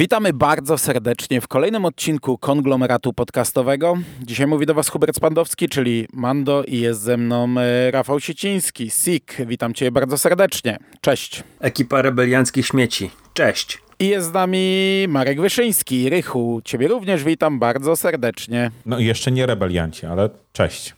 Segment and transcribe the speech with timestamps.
[0.00, 3.94] Witamy bardzo serdecznie w kolejnym odcinku konglomeratu podcastowego.
[4.22, 8.90] Dzisiaj mówi do Was Hubert Spandowski, czyli Mando i jest ze mną e, Rafał Sieciński,
[8.90, 9.36] SIK.
[9.46, 10.78] Witam Cię bardzo serdecznie.
[11.00, 11.42] Cześć.
[11.60, 13.10] ekipa rebelianckich śmieci.
[13.34, 13.78] Cześć.
[13.98, 16.10] I jest z nami Marek Wyszyński.
[16.10, 18.70] Rychu, Ciebie również witam bardzo serdecznie.
[18.86, 20.94] No i jeszcze nie rebelianci, ale cześć.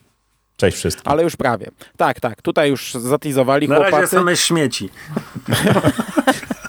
[0.56, 1.12] Cześć wszystkim.
[1.12, 1.66] Ale już prawie.
[1.96, 3.96] Tak, tak, tutaj już zatizowali Na chłopacy.
[3.96, 4.88] razie same śmieci.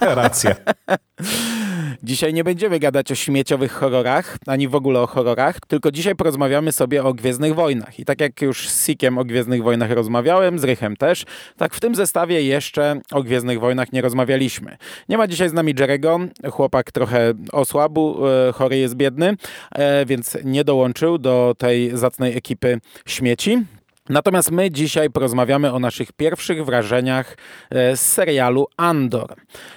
[0.00, 0.54] Racja.
[2.02, 6.72] Dzisiaj nie będziemy gadać o śmieciowych horrorach, ani w ogóle o horrorach, tylko dzisiaj porozmawiamy
[6.72, 7.98] sobie o Gwiezdnych Wojnach.
[7.98, 11.24] I tak jak już z Sikiem o Gwiezdnych Wojnach rozmawiałem, z Rychem też,
[11.56, 14.76] tak w tym zestawie jeszcze o Gwiezdnych Wojnach nie rozmawialiśmy.
[15.08, 19.36] Nie ma dzisiaj z nami Jerego, chłopak trochę osłabł, e, chory jest biedny,
[19.72, 23.58] e, więc nie dołączył do tej zacnej ekipy śmieci.
[24.08, 27.36] Natomiast my dzisiaj porozmawiamy o naszych pierwszych wrażeniach
[27.70, 29.34] e, z serialu Andor.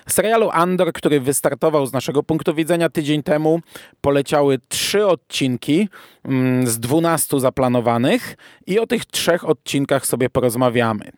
[0.07, 3.59] Serialu Andor, który wystartował z naszego punktu widzenia tydzień temu,
[4.01, 5.89] poleciały trzy odcinki
[6.25, 11.11] mm, z dwunastu zaplanowanych i o tych trzech odcinkach sobie porozmawiamy.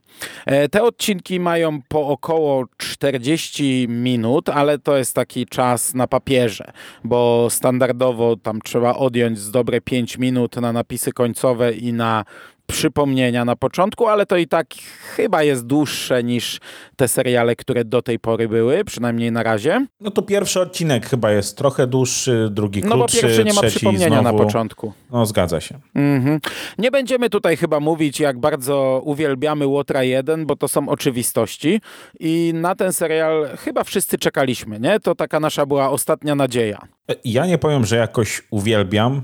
[0.46, 6.72] E, Te odcinki mają po około 40 minut, ale to jest taki czas na papierze,
[7.04, 12.26] bo standardowo tam trzeba odjąć z dobre 5 minut na napisy końcowe i na
[12.70, 14.68] przypomnienia na początku, ale to i tak
[15.16, 16.60] chyba jest dłuższe niż
[16.96, 19.86] te seriale, które do tej pory były, przynajmniej na razie.
[20.02, 23.62] No to pierwszy odcinek chyba jest trochę dłuższy, drugi No bo krótszy, pierwszy nie ma
[23.62, 24.38] przypomnienia na znowu...
[24.38, 24.94] początku.
[25.12, 25.80] No zgadza się.
[25.96, 26.40] Mhm.
[26.78, 31.82] Nie będziemy tutaj chyba mówić, jak bardzo uwielbiamy Łotra 1, bo to są oczywistości
[32.20, 35.00] i na ten serial chyba wszyscy czekaliśmy, nie?
[35.00, 36.80] To taka nasza była ostatnia nadzieja.
[37.12, 39.22] E, Ja nie powiem, że jakoś uwielbiam.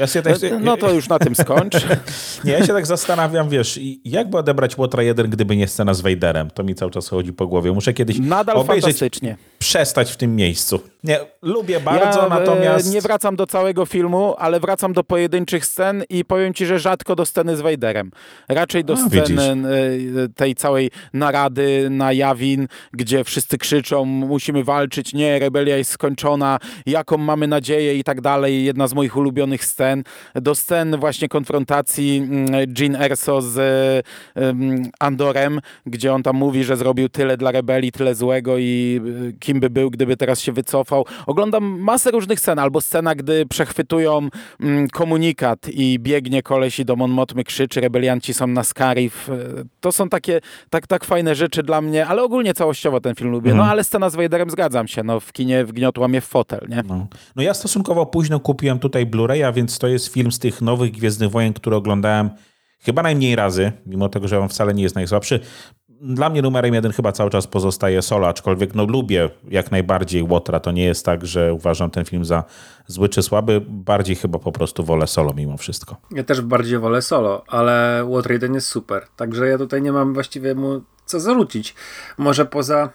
[0.00, 1.74] Ja się tak, No to już na tym skończ.
[2.44, 6.00] Nie, ja się tak zastanawiam, wiesz, i jakby odebrać Łotra 1, gdyby nie scena z
[6.00, 6.50] Vaderem?
[6.50, 7.72] To mi cały czas chodzi po głowie.
[7.72, 9.36] Muszę kiedyś Nadal obejrzeć, fantastycznie.
[9.60, 10.80] Przestać w tym miejscu.
[11.04, 12.94] Nie, lubię bardzo, ja, e, natomiast...
[12.94, 17.16] nie wracam do całego filmu, ale wracam do pojedynczych scen i powiem ci, że rzadko
[17.16, 18.10] do sceny z Vaderem.
[18.48, 19.38] Raczej do A, sceny widzisz.
[19.38, 26.58] e, tej całej narady na Jawin, gdzie wszyscy krzyczą, musimy walczyć, nie, rebelia jest skończona,
[26.86, 28.64] jaką mamy nadzieję i tak dalej.
[28.64, 30.04] Jedna z moich ulubionych scen.
[30.34, 36.64] Do scen właśnie konfrontacji mm, Jean Erso z e, em, Andorem, gdzie on tam mówi,
[36.64, 39.00] że zrobił tyle dla rebelii, tyle złego i
[39.50, 41.04] kim by był, gdyby teraz się wycofał.
[41.26, 44.28] Oglądam masę różnych scen, albo scena, gdy przechwytują
[44.60, 49.28] mm, komunikat i biegnie koleś i do Mon Mothmy krzyczy, rebelianci są na Scarif.
[49.30, 49.34] E,
[49.80, 50.40] To są takie
[50.70, 53.54] tak, tak fajne rzeczy dla mnie, ale ogólnie całościowo ten film lubię.
[53.54, 56.82] No ale scena z Vaderem zgadzam się, no w kinie wgniotła mnie w fotel, nie?
[56.88, 57.06] No.
[57.36, 61.30] no ja stosunkowo późno kupiłem tutaj Blu-raya, więc to jest film z tych nowych Gwiezdnych
[61.30, 62.30] Wojen, które oglądałem
[62.82, 65.40] chyba najmniej razy, mimo tego, że on wcale nie jest najsłabszy.
[66.02, 70.60] Dla mnie numerem jeden chyba cały czas pozostaje Solo, aczkolwiek no lubię jak najbardziej Łotra.
[70.60, 72.44] To nie jest tak, że uważam ten film za
[72.86, 73.62] zły czy słaby.
[73.68, 75.96] Bardziej chyba po prostu wolę Solo mimo wszystko.
[76.10, 79.06] Ja też bardziej wolę solo, ale Water 1 jest super.
[79.16, 81.74] Także ja tutaj nie mam właściwie mu co zarzucić.
[82.18, 82.90] Może poza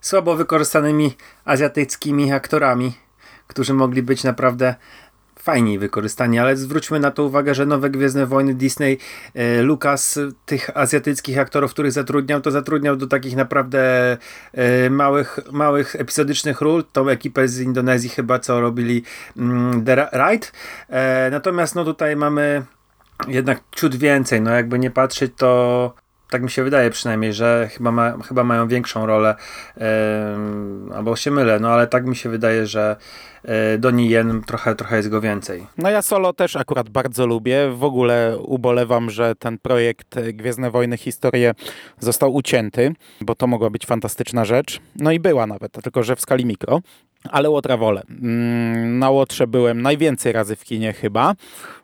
[0.00, 1.12] słabo wykorzystanymi
[1.44, 2.92] azjatyckimi aktorami,
[3.46, 4.74] którzy mogli być naprawdę
[5.42, 8.98] fajniej wykorzystani, ale zwróćmy na to uwagę, że nowe Gwiezdne Wojny Disney,
[9.34, 14.16] e, Lucas tych azjatyckich aktorów, których zatrudniał, to zatrudniał do takich naprawdę
[14.52, 19.02] e, małych, małych epizodycznych ról, tą ekipę z Indonezji chyba, co robili
[19.36, 20.46] mm, The Ride.
[20.88, 22.62] E, natomiast no tutaj mamy
[23.28, 25.94] jednak ciut więcej, no jakby nie patrzeć, to
[26.30, 29.34] tak mi się wydaje przynajmniej, że chyba, ma, chyba mają większą rolę,
[29.76, 32.96] em, albo się mylę, no ale tak mi się wydaje, że
[33.78, 35.66] Donnie Yen trochę, trochę jest go więcej.
[35.78, 37.70] No ja Solo też akurat bardzo lubię.
[37.70, 41.54] W ogóle ubolewam, że ten projekt e, Gwiezdne Wojny Historie
[41.98, 44.80] został ucięty, bo to mogła być fantastyczna rzecz.
[44.96, 46.80] No i była nawet, tylko że w skali mikro.
[47.30, 48.02] Ale Łotra wolę.
[48.10, 51.34] Mm, Na Łotrze byłem najwięcej razy w kinie chyba.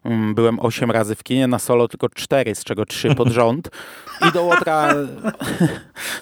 [0.04, 3.70] Mm, Byłem 8 razy w kinie, na Solo tylko 4, z czego 3 pod rząd.
[4.28, 4.94] I do Łotra...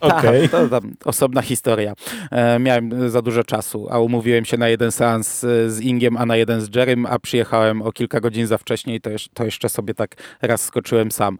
[0.01, 0.49] Okej.
[0.49, 1.93] Tak, to tam osobna historia.
[2.31, 6.27] E, miałem za dużo czasu, a umówiłem się na jeden seans e, z Ingiem, a
[6.27, 9.95] na jeden z Jerrym, a przyjechałem o kilka godzin za wcześnie to, to jeszcze sobie
[9.95, 11.39] tak raz skoczyłem sam.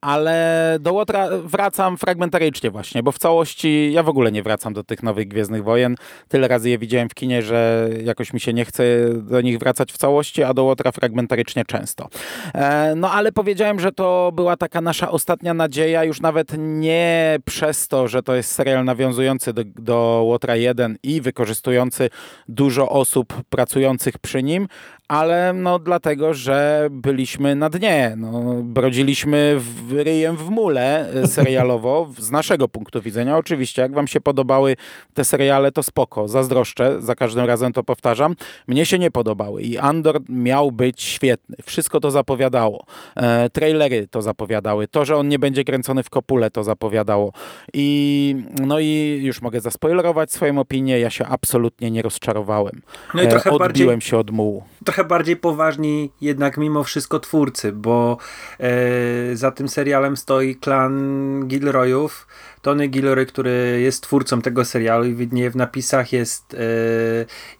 [0.00, 4.84] Ale do Łotra wracam fragmentarycznie właśnie, bo w całości ja w ogóle nie wracam do
[4.84, 5.94] tych nowych Gwiezdnych Wojen.
[6.28, 8.84] Tyle razy je widziałem w kinie, że jakoś mi się nie chce
[9.14, 12.08] do nich wracać w całości, a do Łotra fragmentarycznie często.
[12.54, 17.88] E, no ale powiedziałem, że to była taka nasza ostatnia nadzieja, już nawet nie przez
[17.88, 22.10] to, że to jest serial nawiązujący do, do Łotra 1 i wykorzystujący
[22.48, 24.68] dużo osób pracujących przy nim,
[25.08, 28.14] ale no dlatego, że byliśmy na dnie.
[28.16, 33.36] No, brodziliśmy w, ryjem w mule e, serialowo, z naszego punktu widzenia.
[33.36, 34.76] Oczywiście, jak wam się podobały
[35.14, 38.36] te seriale, to spoko, zazdroszczę, za każdym razem to powtarzam.
[38.66, 41.56] Mnie się nie podobały i Andor miał być świetny.
[41.64, 42.86] Wszystko to zapowiadało.
[43.16, 44.88] E, trailery to zapowiadały.
[44.88, 47.32] To, że on nie będzie kręcony w kopule, to zapowiadało.
[47.74, 51.00] I no i już mogę zaspoilerować swoją opinię.
[51.00, 52.82] Ja się absolutnie nie rozczarowałem.
[53.14, 54.62] No i trochę e, Odbiłem bardziej, się od mułu.
[54.98, 58.16] Trochę bardziej poważni jednak mimo wszystko twórcy, bo
[58.60, 62.26] e, za tym serialem stoi klan Gilroyów,
[62.62, 66.58] Tony Gilroy, który jest twórcą tego serialu i widnieje w napisach jest e,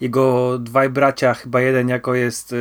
[0.01, 2.53] jego dwaj bracia, chyba jeden jako jest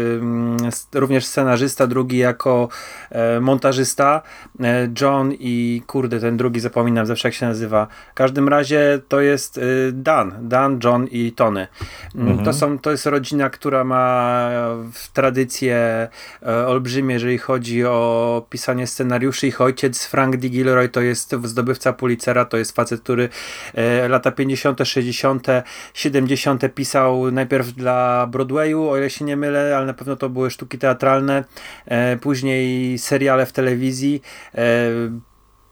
[0.94, 2.70] e, również scenarzysta, drugi jako
[3.10, 4.22] e, montażysta,
[4.60, 7.88] e, John i kurde, ten drugi zapominam zawsze jak się nazywa.
[8.12, 9.62] W każdym razie to jest e,
[9.92, 11.68] Dan, Dan, John i Tony.
[12.16, 12.46] Mm, Mhm.
[12.46, 14.50] To, są, to jest rodzina, która ma
[14.94, 16.08] w tradycje
[16.44, 19.48] e, olbrzymie, jeżeli chodzi o pisanie scenariuszy.
[19.48, 20.50] Ich ojciec Frank D.
[20.50, 23.30] Gilroy to jest zdobywca Pulitzera, to jest facet, który
[23.74, 25.48] e, lata 50., 60.,
[25.94, 26.76] 70.
[26.76, 30.78] pisał najpierw dla Broadwayu, o ile się nie mylę, ale na pewno to były sztuki
[30.78, 31.44] teatralne,
[31.86, 34.22] e, później seriale w telewizji.
[34.56, 34.62] E,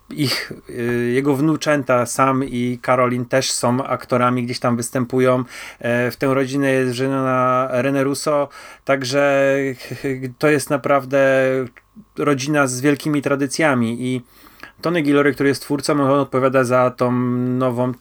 [0.10, 5.44] ich, y, jego wnuczęta Sam i Caroline też są aktorami, gdzieś tam występują.
[5.80, 8.50] E, W tę rodzinę jest żeniona Rene Russo,
[8.86, 9.56] także
[10.40, 11.28] to jest naprawdę
[12.18, 14.22] rodzina z wielkimi tradycjami i
[14.86, 17.92] Tony Gilroy, który jest twórcą, on odpowiada za tą nową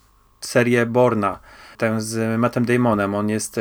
[0.41, 1.39] serię Borna.
[1.77, 3.15] Tę z Mattem Damonem.
[3.15, 3.61] On jest,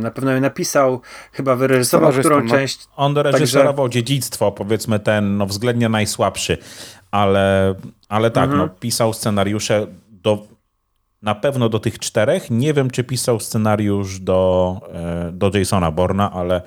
[0.00, 1.00] na pewno ją napisał,
[1.32, 2.50] chyba wyreżyserował którą no.
[2.50, 2.88] część.
[2.96, 6.58] On reżyserował dziedzictwo, powiedzmy ten no, względnie najsłabszy,
[7.10, 7.74] ale,
[8.08, 10.46] ale tak, no, pisał scenariusze do,
[11.22, 12.50] na pewno do tych czterech.
[12.50, 16.62] Nie wiem, czy pisał scenariusz do, e, do Jasona Borna, ale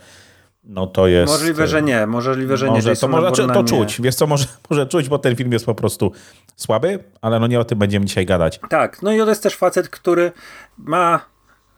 [0.64, 1.32] no to jest...
[1.32, 2.08] Możliwe, że nie.
[2.08, 2.72] Możliwe, że nie.
[2.72, 3.68] Może, to, Jasona może, znaczy, to nie.
[3.68, 6.12] czuć, wiesz co, może, może czuć, bo ten film jest po prostu
[6.56, 8.60] słaby, ale no nie o tym będziemy dzisiaj gadać.
[8.70, 10.32] Tak, no i to jest też facet, który
[10.78, 11.34] ma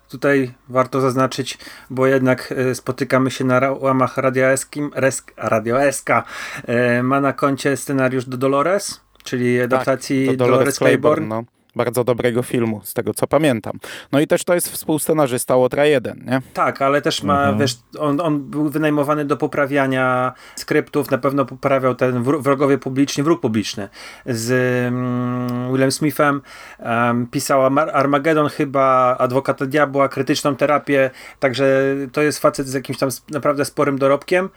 [0.10, 1.58] tutaj warto zaznaczyć,
[1.90, 6.24] bo jednak e, spotykamy się na łamach Radio Eskim, Resk, Radio Eska,
[6.68, 11.28] e, ma na koncie scenariusz do Dolores, czyli adaptacji Tak, to Dolores Claiborne.
[11.28, 11.44] no.
[11.76, 13.74] Bardzo dobrego filmu, z tego co pamiętam.
[14.12, 16.42] No i też to jest współscenarzysta Łotra 1, nie?
[16.54, 17.58] Tak, ale też ma, Mhm.
[17.58, 23.42] wiesz, on, on był wynajmowany do poprawiania skryptów, na pewno poprawiał ten wrogowie publiczni, wróg
[23.42, 23.90] publiczny
[24.26, 24.52] z
[24.88, 26.42] mm, Willem Smithem,
[26.80, 33.10] um, pisał Armageddon chyba, Adwokata Diabła, Krytyczną Terapię, także to jest facet z jakimś tam
[33.32, 34.50] naprawdę sporym dorobkiem.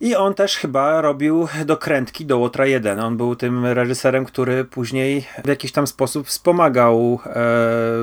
[0.00, 3.00] I on też chyba robił dokrętki do Łotra 1.
[3.00, 7.40] On był tym reżyserem, który później w jakiś tam sposób wspomagał e,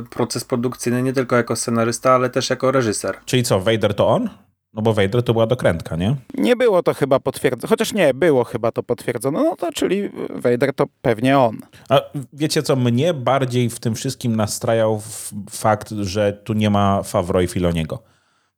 [0.10, 3.16] proces produkcyjny, nie tylko jako scenarysta, ale też jako reżyser.
[3.25, 4.30] Czyli co, Vader to on?
[4.74, 6.16] No bo Vader to była dokrętka, nie?
[6.34, 10.74] Nie było to chyba potwierdzone, chociaż nie, było chyba to potwierdzone, no to czyli Vader
[10.74, 11.57] to pewnie on.
[11.89, 12.01] A
[12.34, 15.01] wiecie co, mnie bardziej w tym wszystkim nastrajał
[15.50, 18.12] fakt, że tu nie ma Favreau i Filoniego.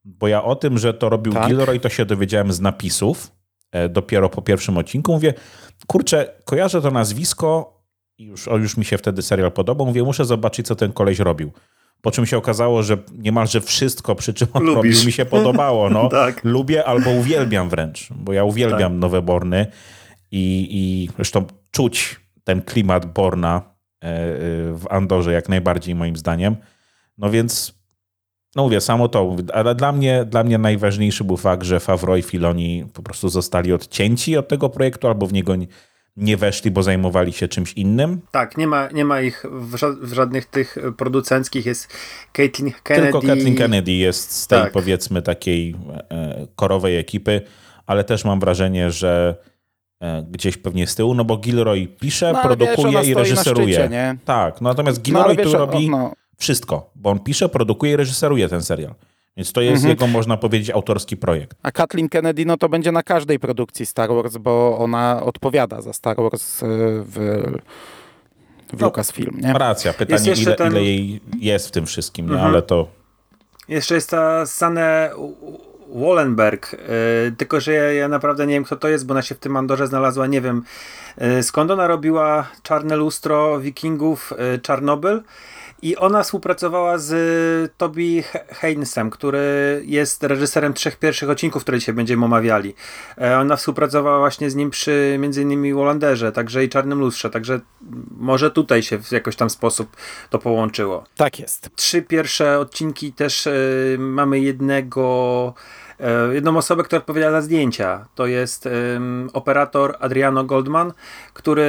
[0.06, 1.48] Bo ja o tym, że to robił Tak.
[1.48, 3.32] Gilroy, to się dowiedziałem z napisów
[3.72, 5.12] e, dopiero po pierwszym odcinku.
[5.12, 5.34] Mówię,
[5.88, 7.80] kurczę, kojarzę to nazwisko
[8.18, 9.88] i już, już mi się wtedy serial podobał.
[9.88, 11.52] Mówię, muszę zobaczyć, co ten koleś robił.
[12.02, 14.76] Po czym się okazało, że niemalże wszystko, przy czym on Lubisz.
[14.76, 15.90] robił, mi się podobało.
[15.90, 16.10] No.
[16.26, 16.42] Tak.
[16.44, 19.68] Lubię albo uwielbiam wręcz, bo ja uwielbiam nowe Borny
[20.32, 23.62] i, i zresztą czuć ten klimat Borna
[24.04, 24.32] e, e,
[24.74, 26.56] w Andorze jak najbardziej moim zdaniem.
[27.18, 27.74] No więc,
[28.56, 32.22] no mówię, samo to, ale dla mnie, dla mnie najważniejszy był fakt, że Favreau i
[32.22, 35.68] Filoni po prostu zostali odcięci od tego projektu albo w niego nie-
[36.18, 38.22] nie weszli, bo zajmowali się czymś innym.
[38.32, 41.66] Tak, nie ma, nie ma ich w, ża- w żadnych tych producenckich.
[41.66, 41.94] Jest
[42.34, 43.12] Caitlin Kennedy.
[43.12, 44.72] Tylko Kathleen Kennedy jest z tej Tak.
[44.72, 45.76] powiedzmy takiej
[46.12, 47.42] e, korowej ekipy,
[47.86, 49.36] ale też mam wrażenie, że
[50.02, 53.14] e, gdzieś pewnie z tyłu, no bo Gilroy pisze, No, wiesz, produkuje ona i stoi
[53.14, 53.74] na reżyseruje.
[53.74, 54.18] szczycie, nie?
[54.26, 57.50] Tak, no natomiast No, Gilroy ale wiesz, tu o- robi no, wszystko, bo on pisze,
[57.50, 58.94] produkuje i reżyseruje ten serial.
[59.38, 59.90] Więc to jest Mhm.
[59.90, 61.58] jego, można powiedzieć, autorski projekt.
[61.64, 65.94] a Kathleen Kennedy, no to będzie na każdej produkcji Star Wars, bo ona odpowiada za
[65.94, 66.66] Star Wars y,
[67.04, 67.44] w,
[68.74, 68.88] w No.
[68.88, 69.54] Lucasfilm, nie?
[69.54, 72.32] Racja, pytanie ile, ten- ile jej jest w tym wszystkim, nie?
[72.34, 72.52] Mhm.
[72.52, 72.88] ale to...
[73.68, 75.10] Jeszcze jest ta Sanne
[75.96, 79.36] Wallenberg, yy, tylko że ja, ja naprawdę nie wiem kto to jest, bo ona się
[79.36, 80.64] w tym Andorze znalazła, nie wiem,
[81.18, 85.22] E, skąd ona robiła Czarne Lustro, Wikingów, Czarnobyl
[85.86, 87.12] i ona współpracowała z
[87.78, 92.76] Toby Haynesem, który jest reżyserem trzech pierwszych odcinków, które dzisiaj będziemy omawiali.
[93.22, 97.60] E, ona współpracowała właśnie z nim przy między innymi Wolanderze, także i Czarnym Lustrze, także
[98.18, 99.96] może tutaj się w jakoś tam sposób
[100.30, 101.04] to połączyło.
[101.16, 101.70] Tak jest.
[101.76, 105.54] Trzy pierwsze odcinki też y, mamy jednego
[106.34, 108.06] jedną osobę, która odpowiada za zdjęcia.
[108.16, 110.94] To jest um, operator Adriano Goldman,
[111.34, 111.68] który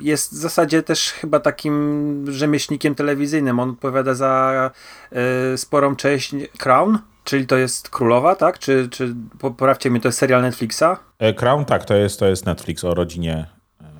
[0.00, 3.60] jest w zasadzie też chyba takim rzemieślnikiem telewizyjnym.
[3.60, 4.70] On odpowiada za
[5.12, 8.58] e, sporą część Crown, czyli to jest Królowa, tak?
[8.58, 10.84] Czy, czy poprawcie mnie, to jest serial Netflixa?
[11.18, 13.46] E, Crown, tak, to jest, to jest Netflix o rodzinie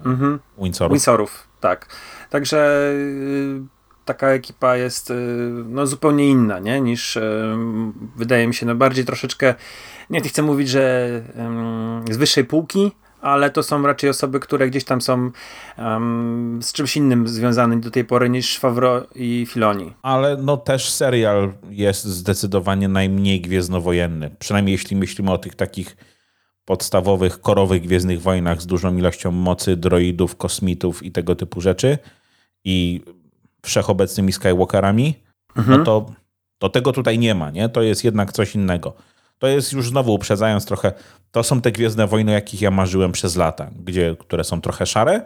[0.05, 0.39] mhm.
[0.59, 0.93] Windsorów.
[0.93, 1.87] Windsorów, tak.
[2.31, 2.93] Także
[4.09, 5.15] taka ekipa jest y,
[5.69, 6.81] no, zupełnie inna, nie?
[6.81, 7.23] niż y,
[8.17, 9.55] wydaje mi się, no bardziej troszeczkę,
[10.11, 11.11] nie chcę mówić, że
[12.11, 15.31] z wyższej półki, ale to są raczej osoby, które gdzieś tam są
[15.79, 19.93] um, z czymś innym związane do tej pory niż Favreau i Filoni.
[20.03, 24.31] Ale no też serial jest zdecydowanie najmniej gwiezdnowojenny.
[24.39, 25.97] Przynajmniej jeśli myślimy o tych takich
[26.65, 31.99] podstawowych, korowych Gwiezdnych Wojnach z dużą ilością mocy, droidów, kosmitów i tego typu rzeczy.
[32.65, 33.01] I
[33.63, 35.15] wszechobecnymi Skywalkerami,
[35.57, 35.79] mhm.
[35.79, 36.07] no to,
[36.59, 37.69] to tego tutaj nie ma, nie?
[37.69, 38.95] To jest jednak coś innego.
[39.39, 40.93] To jest już znowu uprzedzając trochę,
[41.31, 45.23] to są te Gwiezdne Wojny, jakich ja marzyłem przez lata, gdzie, które są trochę szare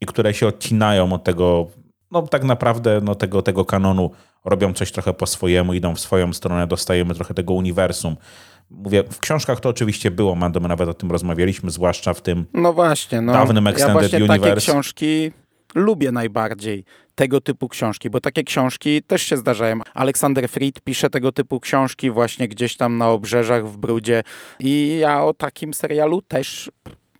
[0.00, 1.66] i które się odcinają od tego,
[2.10, 4.10] no tak naprawdę no, tego, tego kanonu,
[4.44, 8.16] robią coś trochę po swojemu, idą w swoją stronę, dostajemy trochę tego uniwersum.
[8.70, 12.46] Mówię, w książkach to oczywiście było, Mando, my nawet o tym rozmawialiśmy, zwłaszcza w tym
[12.54, 13.32] no właśnie, no.
[13.32, 14.50] dawnym Extended ja właśnie Universe.
[14.50, 15.32] takie książki
[15.74, 16.84] lubię najbardziej
[17.14, 19.80] tego typu książki, bo takie książki też się zdarzają.
[19.94, 24.22] Aleksander Fried pisze tego typu książki właśnie gdzieś tam na obrzeżach w brudzie
[24.60, 26.70] i ja o takim serialu też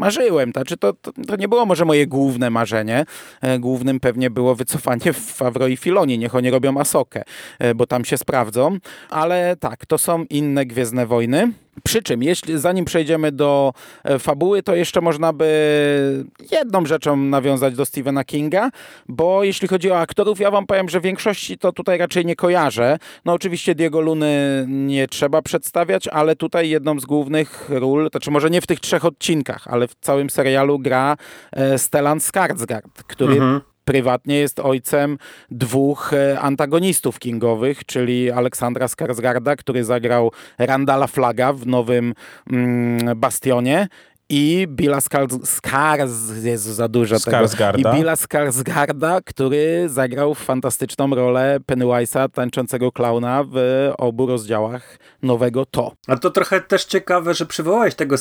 [0.01, 0.51] marzyłem.
[0.53, 3.05] Znaczy to, to, to, nie było może moje główne marzenie.
[3.41, 6.19] E, głównym pewnie było wycofanie w Favro i Filoni.
[6.19, 7.23] Niech oni robią Asokę,
[7.59, 8.79] e, bo tam się sprawdzą.
[9.11, 11.53] Ale tak, to są inne Gwiezdne Wojny.
[11.85, 13.73] Przy czym, jeśli, zanim przejdziemy do
[14.05, 18.71] e, fabuły, to jeszcze można by jedną rzeczą nawiązać do Stephena Kinga,
[19.09, 22.99] bo jeśli chodzi o aktorów, ja wam powiem, że większości to tutaj raczej nie kojarzę.
[23.25, 28.31] No oczywiście Diego Luny nie trzeba przedstawiać, ale tutaj jedną z głównych ról, to znaczy
[28.31, 31.17] może nie w tych trzech odcinkach, ale w całym serialu gra
[31.53, 35.19] e, Stellan Skarsgård, który mhm prywatnie jest ojcem
[35.51, 42.15] dwóch e, antagonistów kingowych, czyli Aleksandra Skarsgarda, który zagrał Randala Flaga w nowym
[42.51, 43.89] mm, Bastionie
[44.31, 45.35] i Billa Skars...
[45.45, 47.83] Skars jest za dużo Skarsgarda.
[47.83, 47.97] tego.
[47.97, 53.57] I Billa Skarsgarda, który zagrał fantastyczną rolę Pennywise'a, tańczącego klauna w
[53.99, 55.93] obu rozdziałach nowego To.
[56.07, 58.17] A to trochę też ciekawe, że przywołałeś tego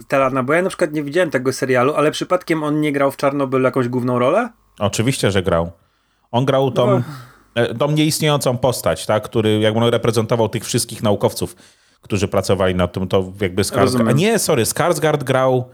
[0.00, 3.16] Stelana, bo ja na przykład nie widziałem tego serialu, ale przypadkiem on nie grał w
[3.16, 4.48] Czarnobyl jakąś główną rolę?
[4.78, 5.70] Oczywiście, że grał.
[6.30, 7.02] On grał tą, no.
[7.54, 11.56] E, tą nieistniejącą postać, tak, który jakby reprezentował tych wszystkich naukowców,
[12.06, 14.08] którzy pracowali nad tym, to jakby Skarsgård...
[14.08, 15.64] A nie, sorry, Skarsgård grał...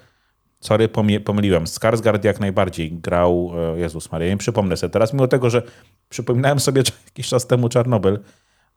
[0.61, 0.89] Sorry,
[1.25, 1.65] pomyliłem.
[1.65, 3.53] Skarsgård jak najbardziej grał...
[3.75, 5.63] E, Jezus Maria, nie przypomnę sobie teraz, mimo tego, że
[6.09, 8.19] przypominałem sobie jakiś czas temu Czarnobyl,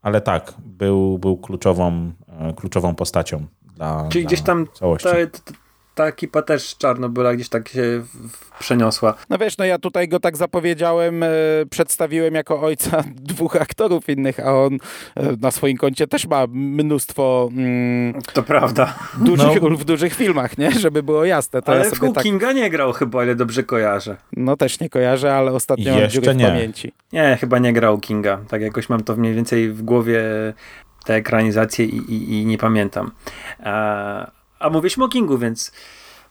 [0.02, 3.46] ale tak, był, był kluczową, e, kluczową postacią
[3.76, 5.10] dla, Czyli dla gdzieś tam całości.
[5.10, 5.54] Ta,
[5.96, 8.04] ta ekipa też Czarnobyla gdzieś tak się
[8.60, 9.14] przeniosła.
[9.30, 11.30] No wiesz, no ja tutaj go tak zapowiedziałem, e,
[11.70, 14.80] przedstawiłem jako ojca dwóch aktorów innych, a on e,
[15.42, 18.96] na swoim koncie też ma mnóstwo mm, to prawda.
[19.18, 19.70] dużych no.
[19.70, 20.72] w dużych filmach, nie?
[20.72, 21.62] Żeby było jasne.
[21.62, 22.24] To ale ja w tak...
[22.24, 24.18] Kinga nie grał chyba, ile dobrze kojarzę.
[24.38, 26.46] No też nie kojarzę, ale ostatnio Jeszcze mam nie.
[26.46, 26.94] w pamięci.
[27.14, 28.40] Nie, chyba nie grał Kinga.
[28.48, 30.24] Tak jakoś mam to mniej więcej w głowie
[31.06, 33.12] te ekranizacje i, i, i nie pamiętam.
[33.64, 35.72] A, a mówiliśmy o Kingu, więc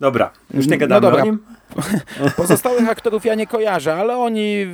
[0.01, 1.23] dobra, już nie gadamy no dobra.
[1.23, 1.39] o nim.
[2.37, 4.67] Pozostałych aktorów ja nie kojarzę, ale oni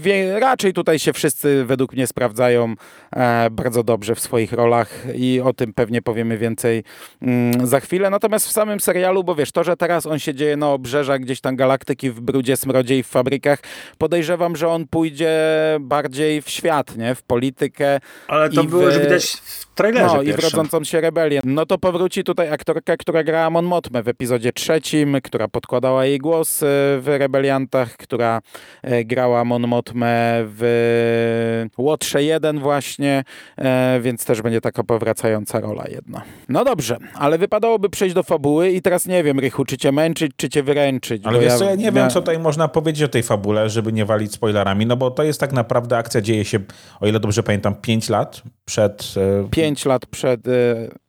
[0.00, 2.74] wie, raczej tutaj się wszyscy według mnie sprawdzają
[3.12, 6.84] e, bardzo dobrze w swoich rolach i o tym pewnie powiemy więcej
[7.22, 8.10] mm, za chwilę.
[8.10, 11.40] Natomiast w samym serialu, bo wiesz, to, że teraz on się dzieje na obrzeżach gdzieś
[11.40, 13.58] tam galaktyki w brudzie, smrodzie i w fabrykach,
[13.98, 15.38] podejrzewam, że on pójdzie
[15.80, 17.14] bardziej w świat, nie?
[17.14, 18.00] W politykę.
[18.28, 18.84] Ale to było w...
[18.84, 20.38] już widać w trailerze No pierwszym.
[20.38, 21.40] i w rodzącą się rebelię.
[21.44, 26.18] No to powróci tutaj aktorka, która grała Mon Motmę w epizodzie trzecim, która podkładała jej
[26.18, 26.66] głos e,
[27.00, 28.40] w Rebeliantach, która
[28.82, 33.24] e, grała Mon Motmę w Łotrze 1 właśnie,
[33.58, 36.22] e, więc też będzie taka powracająca rola jedna.
[36.48, 40.32] No dobrze, ale wypadałoby przejść do fabuły i teraz nie wiem, Rychu, czy cię męczyć,
[40.36, 41.22] czy cię wyręczyć.
[41.26, 41.92] Ale wiesz ja, co, ja nie ja...
[41.92, 45.22] wiem, co tutaj można powiedzieć o tej fabule, żeby nie walić spoilerami, no bo to
[45.22, 46.58] jest tak naprawdę akcja dzieje się,
[47.00, 49.14] o ile dobrze pamiętam, 5 lat przed...
[49.50, 50.40] 5 lat przed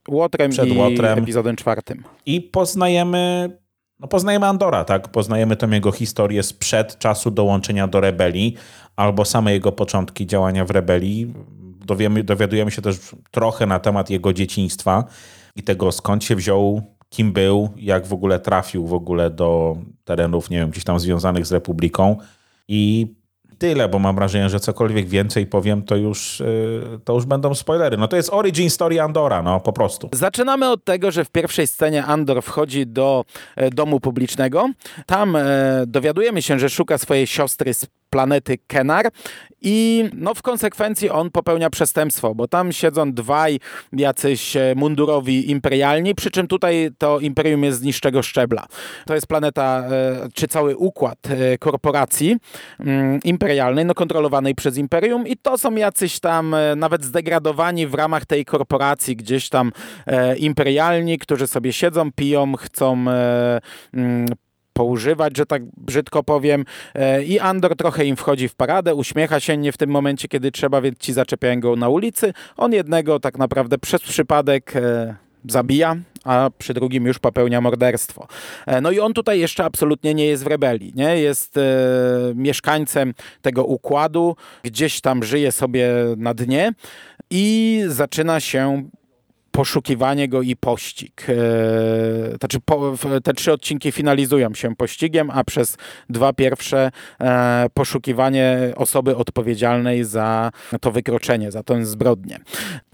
[0.07, 1.19] Łotrem przed i Łotrem.
[1.19, 2.03] epizodem czwartym.
[2.25, 3.51] I poznajemy
[4.01, 5.07] no poznajemy Andora, tak?
[5.07, 8.55] Poznajemy tą jego historię sprzed czasu dołączenia do rebelii,
[8.95, 11.33] albo same jego początki działania w rebelii.
[11.85, 12.97] Dowiemy, dowiadujemy się też
[13.31, 15.03] trochę na temat jego dzieciństwa
[15.55, 20.49] i tego skąd się wziął, kim był, jak w ogóle trafił w ogóle do terenów,
[20.49, 22.17] nie wiem, gdzieś tam związanych z Republiką.
[22.67, 23.07] I
[23.61, 27.97] tyle, bo mam wrażenie, że cokolwiek więcej powiem, to już, yy, to już będą spoilery.
[27.97, 30.09] No to jest origin story Andora, no po prostu.
[30.13, 33.25] Zaczynamy od tego, że w pierwszej scenie Andor wchodzi do
[33.55, 34.69] e, domu publicznego.
[35.05, 35.43] Tam e,
[35.87, 39.11] dowiadujemy się, że szuka swojej siostry z planety Kenar
[39.61, 43.59] i no w konsekwencji on popełnia przestępstwo, bo tam siedzą dwaj
[43.93, 48.65] jacyś e, mundurowi imperialni, przy czym tutaj to imperium jest z niższego szczebla.
[49.05, 52.37] To jest planeta, e, czy cały układ e, korporacji
[52.79, 58.25] mm, imperialnej, no kontrolowanej przez imperium i to są jacyś tam nawet zdegradowani w ramach
[58.25, 59.71] tej korporacji, gdzieś tam
[60.37, 63.05] imperialni, którzy sobie siedzą, piją, chcą
[63.93, 64.27] mm,
[64.81, 66.65] poużywać, że tak brzydko powiem.
[66.95, 70.51] E, I Andor trochę im wchodzi w paradę, uśmiecha się nie w tym momencie, kiedy
[70.51, 72.33] trzeba, więc ci zaczepiają go na ulicy.
[72.57, 75.15] On jednego tak naprawdę przez przypadek e,
[75.49, 75.95] zabija,
[76.25, 78.27] a przy drugim już popełnia morderstwo.
[78.65, 81.17] E, no i on tutaj jeszcze absolutnie nie jest w rebelii, nie?
[81.17, 81.61] Jest e,
[82.35, 86.73] mieszkańcem tego układu, gdzieś tam żyje sobie na dnie
[87.29, 88.83] i zaczyna się
[89.51, 91.25] poszukiwanie go i pościg.
[91.29, 92.93] E, znaczy po,
[93.23, 95.77] te trzy odcinki finalizują się pościgiem, a przez
[96.09, 96.91] dwa pierwsze
[97.21, 102.39] e, poszukiwanie osoby odpowiedzialnej za to wykroczenie, za tę zbrodnię.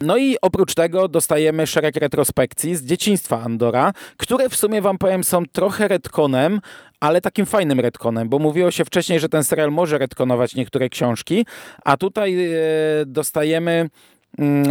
[0.01, 5.23] No i oprócz tego dostajemy szereg retrospekcji z dzieciństwa Andora, które w sumie wam powiem
[5.23, 6.61] są trochę retkonem,
[6.99, 11.45] ale takim fajnym retkonem, bo mówiło się wcześniej, że ten serial może retkonować niektóre książki,
[11.85, 12.57] a tutaj e,
[13.05, 13.89] dostajemy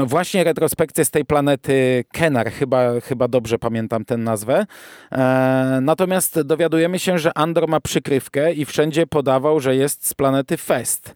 [0.05, 4.67] właśnie retrospekcję z tej planety Kenar, chyba, chyba dobrze pamiętam tę nazwę.
[5.13, 10.57] E, natomiast dowiadujemy się, że Andor ma przykrywkę i wszędzie podawał, że jest z planety
[10.57, 11.15] Fest.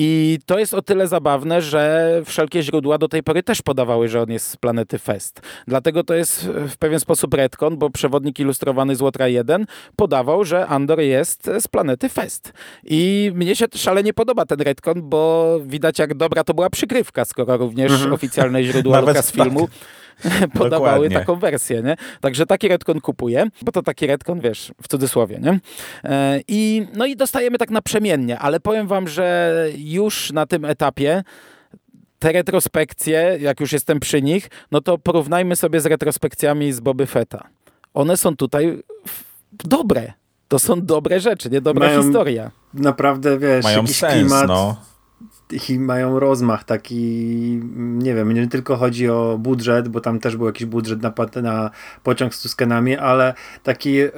[0.00, 4.22] I to jest o tyle zabawne, że wszelkie źródła do tej pory też podawały, że
[4.22, 5.40] on jest z planety Fest.
[5.66, 10.66] Dlatego to jest w pewien sposób retcon, bo przewodnik ilustrowany z Łotra 1 podawał, że
[10.66, 12.52] Andor jest z planety Fest.
[12.84, 17.56] I mnie się szalenie podoba ten retcon, bo widać jak dobra to była przykrywka, skoro
[17.56, 18.12] również mhm.
[18.12, 19.76] oficjalne źródła Lucasfilmu tak
[20.58, 21.18] podawały Dokładnie.
[21.18, 21.96] taką wersję, nie?
[22.20, 25.60] Także taki retcon kupuję, bo to taki retcon, wiesz, w cudzysłowie, nie?
[26.04, 31.22] E, I, no i dostajemy tak naprzemiennie, ale powiem wam, że już na tym etapie
[32.18, 37.06] te retrospekcje, jak już jestem przy nich, no to porównajmy sobie z retrospekcjami z Boby
[37.06, 37.48] Fetta.
[37.94, 38.82] One są tutaj
[39.52, 40.12] dobre.
[40.48, 42.50] To są dobre rzeczy, nie dobra Mają historia.
[42.74, 44.76] Naprawdę, wiesz, Mają jakiś sens, klimat, no
[45.68, 46.94] i mają rozmach taki,
[47.76, 51.70] nie wiem, nie tylko chodzi o budżet, bo tam też był jakiś budżet na, na
[52.02, 54.10] pociąg z Tuskenami, ale taki y,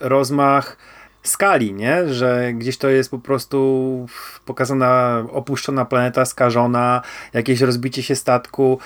[0.00, 0.76] rozmach
[1.22, 2.14] skali, nie?
[2.14, 4.06] Że gdzieś to jest po prostu
[4.44, 8.78] pokazana opuszczona planeta, skażona, jakieś rozbicie się statku.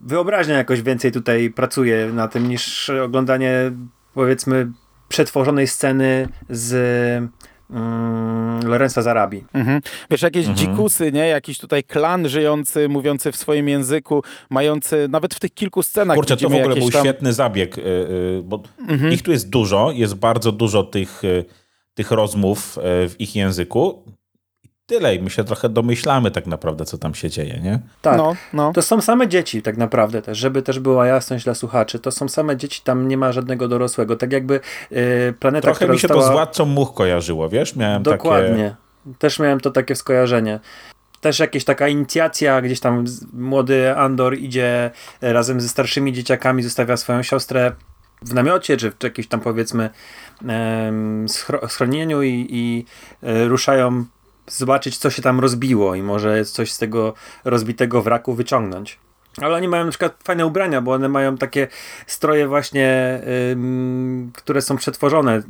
[0.00, 3.72] Wyobraźnia jakoś więcej tutaj pracuje na tym niż oglądanie
[4.14, 4.72] powiedzmy
[5.08, 7.30] przetworzonej sceny z
[7.70, 9.44] mm, Lorenza z Arabii.
[9.52, 9.80] Mhm.
[10.10, 10.56] Wiesz, jakieś mhm.
[10.56, 11.26] dzikusy, nie?
[11.26, 16.16] Jakiś tutaj klan żyjący, mówiący w swoim języku, mający nawet w tych kilku scenach.
[16.16, 17.00] Kurczę, to w ogóle był tam...
[17.00, 17.84] świetny zabieg, yy,
[18.44, 19.12] bo mhm.
[19.12, 21.44] ich tu jest dużo, jest bardzo dużo tych, yy,
[21.94, 24.02] tych rozmów yy, w ich języku
[24.88, 27.80] tyle i my się trochę domyślamy tak naprawdę, co tam się dzieje, nie?
[28.02, 28.72] Tak, no, no.
[28.72, 32.28] to są same dzieci tak naprawdę też, żeby też była jasność dla słuchaczy, to są
[32.28, 35.00] same dzieci, tam nie ma żadnego dorosłego, tak jakby yy,
[35.40, 36.22] planeta, Trochę mi się została...
[36.22, 37.76] to z Władcą Much kojarzyło, wiesz?
[37.76, 38.74] Miałem Dokładnie,
[39.04, 39.18] takie...
[39.18, 40.60] też miałem to takie skojarzenie
[41.20, 47.22] też jakaś taka inicjacja, gdzieś tam młody Andor idzie razem ze starszymi dzieciakami, zostawia swoją
[47.22, 47.72] siostrę
[48.22, 49.90] w namiocie, czy w jakimś tam powiedzmy
[51.68, 52.84] schronieniu i, i
[53.22, 54.04] e, ruszają
[54.50, 58.98] zobaczyć, co się tam rozbiło i może coś z tego rozbitego wraku wyciągnąć.
[59.40, 61.68] Ale oni mają na przykład fajne ubrania, bo one mają takie
[62.06, 63.20] stroje właśnie,
[63.52, 65.42] ym, które są przetworzone.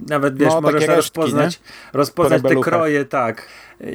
[0.00, 1.60] Nawet wiesz, no, możesz rozpoznać,
[1.92, 3.46] rozpoznać te kroje, tak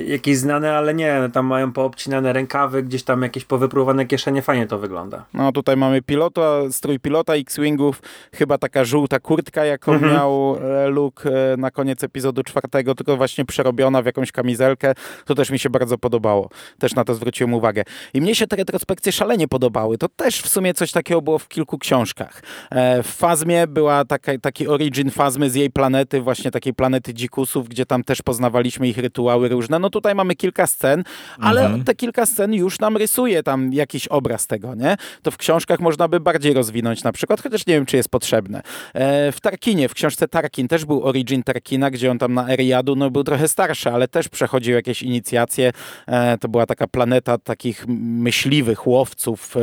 [0.08, 4.80] jakieś znane, ale nie, tam mają poobcinane rękawy, gdzieś tam jakieś powypróbowane kieszenie, fajnie to
[4.80, 5.26] wygląda.
[5.34, 8.02] No tutaj mamy pilota, strój pilota X-Wingów,
[8.34, 10.14] chyba taka żółta kurtka, jaką mhm.
[10.14, 14.94] miał e, Luke e, na koniec epizodu czwartego, tylko właśnie przerobiona w jakąś kamizelkę,
[15.26, 16.50] to też mi się bardzo podobało.
[16.80, 17.84] Też na to zwróciłem uwagę.
[18.14, 19.98] I mnie się te retrospekcje szalenie podobały.
[19.98, 22.42] To też w sumie coś takiego było w kilku książkach.
[22.72, 27.70] E, w Fazmie była taka, taki origin Fazmy z jej planety, właśnie takiej planety dzikusów,
[27.70, 29.75] gdzie tam też poznawaliśmy ich rytuały różne.
[29.80, 31.04] No tutaj mamy kilka scen,
[31.40, 31.84] ale Mhm.
[31.84, 34.98] te kilka scen już nam rysuje tam jakiś obraz tego, nie?
[35.22, 38.62] To w książkach można by bardziej rozwinąć na przykład, chociaż nie wiem, czy jest potrzebne.
[38.94, 42.96] E, w Tarkinie, w książce Tarkin też był origin Tarkina, gdzie on tam na Eriadu
[42.96, 45.72] no, był trochę starszy, ale też przechodził jakieś inicjacje.
[46.08, 49.60] E, to była taka planeta takich myśliwych, łowców, e,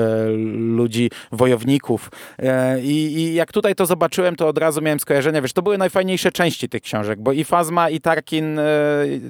[0.56, 2.10] ludzi, wojowników.
[2.38, 5.42] E, i, I jak tutaj to zobaczyłem, to od razu miałem skojarzenia.
[5.42, 8.62] Wiesz, to były najfajniejsze części tych książek, bo i Fazma, i Tarkin, e,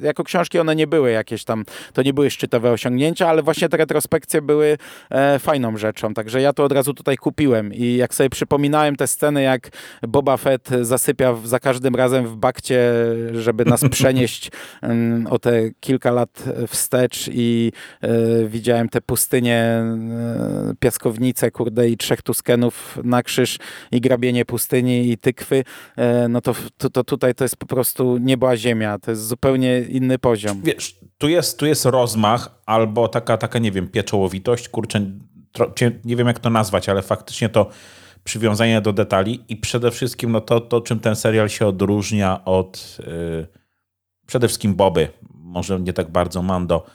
[0.03, 3.77] jako książki one nie były jakieś tam, to nie były szczytowe osiągnięcia, ale właśnie te
[3.77, 4.79] retrospekcje były
[5.11, 6.15] e, fajną rzeczą.
[6.15, 9.69] Także ja to od razu tutaj kupiłem i jak sobie przypominałem te sceny, jak
[10.09, 12.93] Boba Fett zasypia w, za każdym razem w bakcie,
[13.33, 14.51] żeby nas przenieść
[14.83, 18.09] em, o te kilka lat wstecz i e,
[18.49, 23.59] widziałem te pustynie, e, piaskownice, kurde i trzech tuskenów na krzyż
[23.93, 25.65] i grabienie pustyni i tykwy,
[25.97, 28.99] e, no to, to, to tutaj to jest po prostu niebo a ziemia.
[28.99, 30.62] To jest zupełnie inny poziom.
[30.63, 35.11] Wiesz, tu jest, tu jest rozmach albo taka, taka, nie wiem, pieczołowitość, kurczę,
[35.53, 35.73] tro,
[36.05, 37.71] nie wiem jak to nazwać, ale faktycznie to
[38.25, 42.99] przywiązanie do detali i przede wszystkim no to, to czym ten serial się odróżnia od
[43.07, 43.47] yy,
[44.27, 46.87] przede wszystkim Boby, może nie tak bardzo Mando,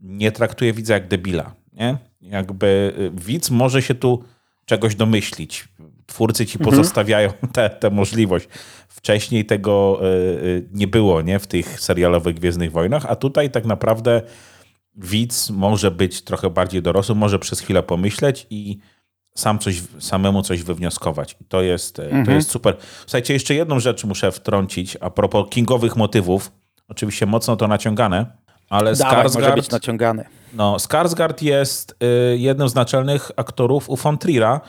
[0.00, 1.98] nie traktuje widza jak debila, nie?
[2.20, 4.24] Jakby y, widz może się tu
[4.64, 5.68] czegoś domyślić.
[6.06, 7.32] Twórcy ci pozostawiają
[7.80, 8.48] tę możliwość.
[8.88, 11.38] Wcześniej tego y, y, nie było nie?
[11.38, 14.22] w tych serialowych Gwiezdnych Wojnach, a tutaj tak naprawdę
[14.94, 18.78] widz może być trochę bardziej dorosły, może przez chwilę pomyśleć i
[19.34, 21.36] sam coś, samemu coś wywnioskować.
[21.40, 22.76] I to jest, y, to jest super.
[23.06, 26.52] Słuchajcie, jeszcze jedną rzecz muszę wtrącić a propos kingowych motywów.
[26.88, 28.26] Oczywiście mocno to naciągane,
[28.70, 29.54] ale Dawaj, może Skarsgård...
[29.54, 30.24] być naciągany.
[30.52, 31.96] No, Skarsgård jest
[32.32, 34.60] y, jednym z naczelnych aktorów u von Trier'a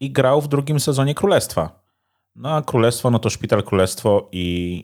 [0.00, 1.86] i grał w drugim sezonie Królestwa.
[2.36, 4.82] No a Królestwo, no to Szpital Królestwo i...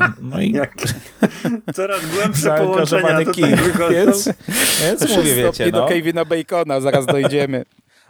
[0.00, 0.74] Y, no i Jak...
[1.74, 3.54] Coraz głębsze połączenia tutaj.
[3.90, 4.30] Więc,
[4.82, 5.80] więc mówię, wiecie, no.
[5.80, 7.64] do Kevina Bacona, zaraz dojdziemy.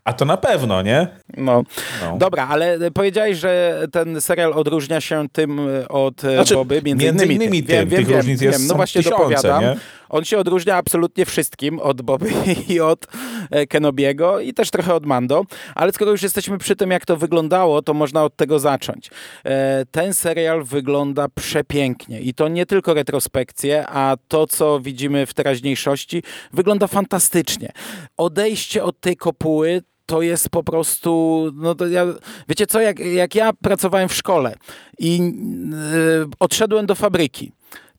[0.05, 1.09] A to na pewno, nie?
[1.37, 1.63] No.
[2.03, 2.19] No.
[2.19, 6.83] Dobra, ale powiedziałeś, że ten serial odróżnia się tym e, od e, Znaczy, Boby.
[6.85, 7.77] Między, między innymi, innymi tym.
[7.77, 8.53] Wiem, Tych wiem, różnic wiem.
[8.53, 9.63] jest- No właśnie tysiące, dopowiadam.
[9.63, 9.77] nie?
[10.09, 12.31] On się odróżnia absolutnie wszystkim od Boby
[12.69, 13.07] i od
[13.51, 17.17] e, Kenobiego i też trochę od Mando, ale skoro już jesteśmy przy tym, jak to
[17.17, 19.11] wyglądało, to można od tego zacząć.
[19.45, 25.35] E, Ten serial wygląda przepięknie i to nie tylko retrospekcje, a to, co widzimy w
[25.35, 27.73] teraźniejszości, wygląda fantastycznie.
[28.17, 32.07] Odejście od tej kopuły to jest po prostu, no to ja,
[32.49, 34.55] wiecie co, jak, jak ja pracowałem w szkole
[34.99, 37.53] i yy, odszedłem do fabryki,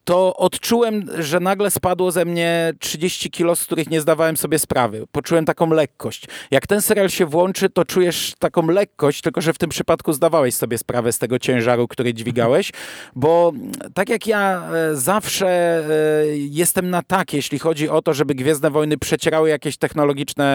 [0.05, 5.07] to odczułem, że nagle spadło ze mnie 30 kilo, z których nie zdawałem sobie sprawy.
[5.11, 6.25] Poczułem taką lekkość.
[6.51, 10.55] Jak ten serial się włączy, to czujesz taką lekkość, tylko że w tym przypadku zdawałeś
[10.55, 12.71] sobie sprawę z tego ciężaru, który dźwigałeś,
[13.15, 13.53] bo
[13.93, 18.71] tak jak ja e, zawsze e, jestem na tak, jeśli chodzi o to, żeby Gwiezdne
[18.71, 20.45] Wojny przecierały jakieś technologiczne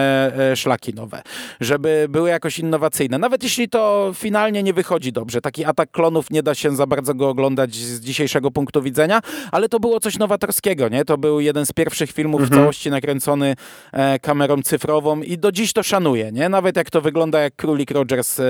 [0.51, 1.21] e, szlaki nowe,
[1.61, 3.17] żeby były jakoś innowacyjne.
[3.17, 5.41] Nawet jeśli to finalnie nie wychodzi dobrze.
[5.41, 9.69] Taki atak klonów nie da się za bardzo go oglądać z dzisiejszego punktu widzenia, ale
[9.69, 11.05] to było coś nowatorskiego, nie?
[11.05, 13.55] To był jeden z pierwszych filmów w całości nakręcony
[13.91, 16.49] e, kamerą cyfrową i do dziś to szanuję, nie?
[16.49, 18.43] Nawet jak to wygląda jak Królik Rogers e,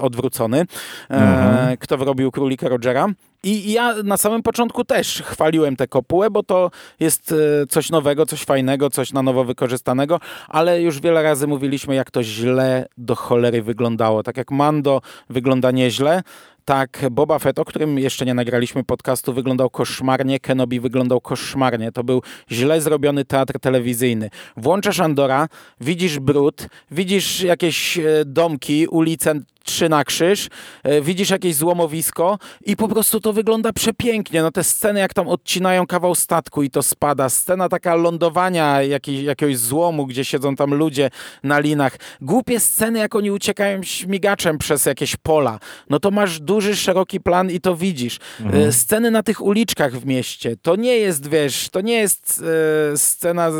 [0.00, 0.66] odwrócony.
[1.10, 3.08] E, Kto robił Królika Rogera.
[3.42, 7.34] I ja na samym początku też chwaliłem tę kopułę, bo to jest
[7.68, 12.22] coś nowego, coś fajnego, coś na nowo wykorzystanego, ale już wiele razy mówiliśmy, jak to
[12.22, 14.22] źle do cholery wyglądało.
[14.22, 16.22] Tak jak Mando wygląda nieźle,
[16.70, 21.92] tak Boba Fett, o którym jeszcze nie nagraliśmy podcastu, wyglądał koszmarnie, Kenobi wyglądał koszmarnie.
[21.92, 24.30] To był źle zrobiony teatr telewizyjny.
[24.56, 25.48] Włączasz Andora,
[25.80, 30.48] widzisz brud, widzisz jakieś e, domki, ulice trzy na krzyż,
[30.82, 34.42] e, widzisz jakieś złomowisko i po prostu to wygląda przepięknie.
[34.42, 39.24] No te sceny, jak tam odcinają kawał statku i to spada, scena taka lądowania jakiej,
[39.24, 41.10] jakiegoś złomu, gdzie siedzą tam ludzie
[41.42, 41.96] na linach.
[42.20, 45.58] Głupie sceny, jak oni uciekają śmigaczem przez jakieś pola.
[45.90, 48.18] No to masz duży, szeroki plan i to widzisz.
[48.52, 50.56] E, Sceny na tych uliczkach w mieście.
[50.62, 52.42] To nie jest, wiesz, to nie jest
[52.92, 53.52] e, scena e,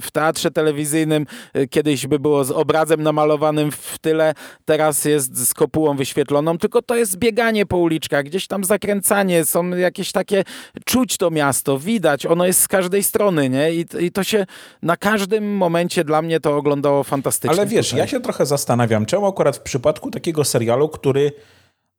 [0.00, 1.26] w teatrze telewizyjnym.
[1.54, 6.82] E, kiedyś by było z obrazem namalowanym w tyle, teraz jest z kopułą wyświetloną, tylko
[6.82, 10.44] to jest bieganie po uliczkach, gdzieś tam zakręcanie, są jakieś takie,
[10.84, 13.74] czuć to miasto, widać, ono jest z każdej strony, nie?
[13.74, 14.46] I, i to się
[14.82, 17.58] na każdym momencie dla mnie to oglądało fantastycznie.
[17.58, 17.98] Ale wiesz, tutaj.
[17.98, 21.32] ja się trochę zastanawiam, czemu akurat w przypadku takiego serialu, który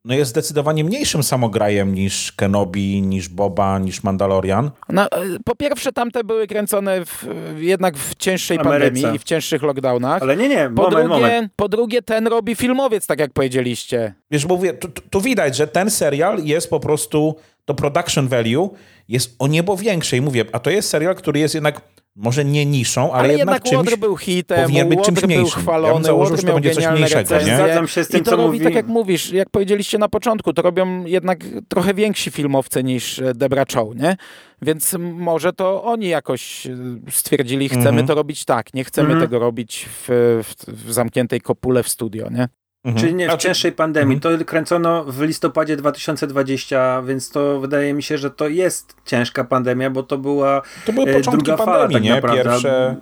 [0.04, 4.70] no jest zdecydowanie mniejszym samograjem niż Kenobi, niż Boba, niż Mandalorian.
[4.88, 5.08] No, e,
[5.44, 7.26] po pierwsze, tamte były kręcone w,
[7.58, 8.90] jednak w cięższej Ameryce.
[8.90, 10.22] pandemii i w cięższych lockdownach.
[10.22, 11.52] Ale nie, nie, po, moment, drugie, moment.
[11.56, 14.14] po drugie, ten robi filmowiec, tak jak powiedzieliście.
[14.30, 18.28] Wiesz, bo mówię, tu, tu- tu widać, że ten serial jest po prostu, to production
[18.28, 18.70] value
[19.08, 21.80] jest o niebo większe i mówię, a to jest serial, który jest jednak
[22.16, 23.76] może nie niszą, ale, Ale, jednak, jednak czymś...
[23.76, 25.46] Łodr był hitem, powinien być Łodr czymś był mniejszym.
[25.48, 27.40] Ja bym chwalony, założył, że to miał będzie coś mniejszego, nie?
[27.56, 30.08] Zgadzam się z tym, I to co robi, mówi- tak jak mówisz, jak powiedzieliście na
[30.08, 34.16] początku, to robią jednak trochę więksi filmowcy niż e, Debra Chow, nie?
[34.62, 36.70] Więc może to oni jakoś e,
[37.10, 38.06] stwierdzili, chcemy Mhm.
[38.06, 39.26] to robić tak, nie chcemy Mhm.
[39.26, 40.08] tego robić w,
[40.44, 42.48] w, w zamkniętej kopule w studio, nie?
[42.84, 43.00] Mhm.
[43.00, 44.16] Czyli nie, w Znaczy- cięższej pandemii.
[44.16, 44.38] Mhm.
[44.38, 49.90] To kręcono w listopadzie 2020, więc to wydaje mi się, że to jest ciężka pandemia,
[49.90, 52.14] bo to była To były e, początki druga fala pandemii, tak nie?
[52.14, 52.42] naprawdę.
[52.44, 52.96] Pierwsze,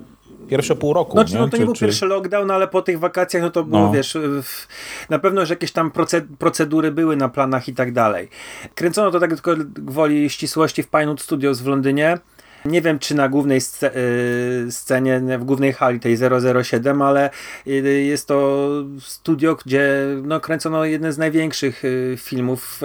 [0.49, 1.39] pierwsze pół roku, Znaczy, nie?
[1.41, 3.81] no to nie Czy- był czy- pierwszy lockdown, ale po tych wakacjach, no to było,
[3.83, 3.93] No.
[3.93, 4.67] wiesz, w,
[5.11, 8.29] na pewno już jakieś tam proce- procedury były na planach i tak dalej.
[8.75, 12.19] Kręcono to tak tylko gwoli ścisłości w Pinewood Studios w Londynie.
[12.65, 16.17] Nie wiem, czy na głównej y, scenie, w głównej hali tej
[16.63, 17.31] 007, ale
[17.67, 17.71] y,
[18.03, 18.69] jest to
[19.01, 22.81] studio, gdzie no, kręcono jeden z największych y, filmów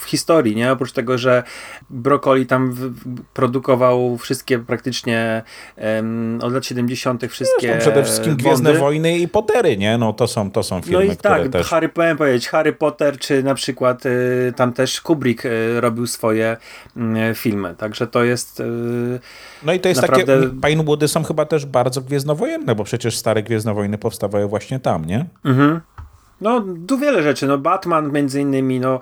[0.00, 0.72] w historii, nie?
[0.72, 1.42] Oprócz tego, że
[1.90, 2.76] Broccoli tam
[3.34, 5.42] produkował wszystkie praktycznie
[5.76, 7.26] em, od lat 70.
[7.26, 8.80] wszystkie Zresztą przede wszystkim Gwiezdne Bondy.
[8.80, 9.98] Wojny i Pottery, nie?
[9.98, 11.66] No to są, to są filmy, No i które tak, też...
[11.66, 16.56] Harry, powiem powiedzieć, Harry Potter, czy na przykład y, tam też Kubrick y, robił swoje
[16.96, 18.60] y, filmy, także to jest...
[18.60, 19.20] Y,
[19.62, 20.68] No i to jest Naprawdę- takie...
[20.68, 25.26] Pinewoody są chyba też bardzo gwiezdnowojenne, bo przecież stare Gwiezdne Wojny powstawały właśnie tam, nie?
[25.44, 25.80] mhm.
[26.40, 29.00] No, tu wiele rzeczy, no Batman między innymi, no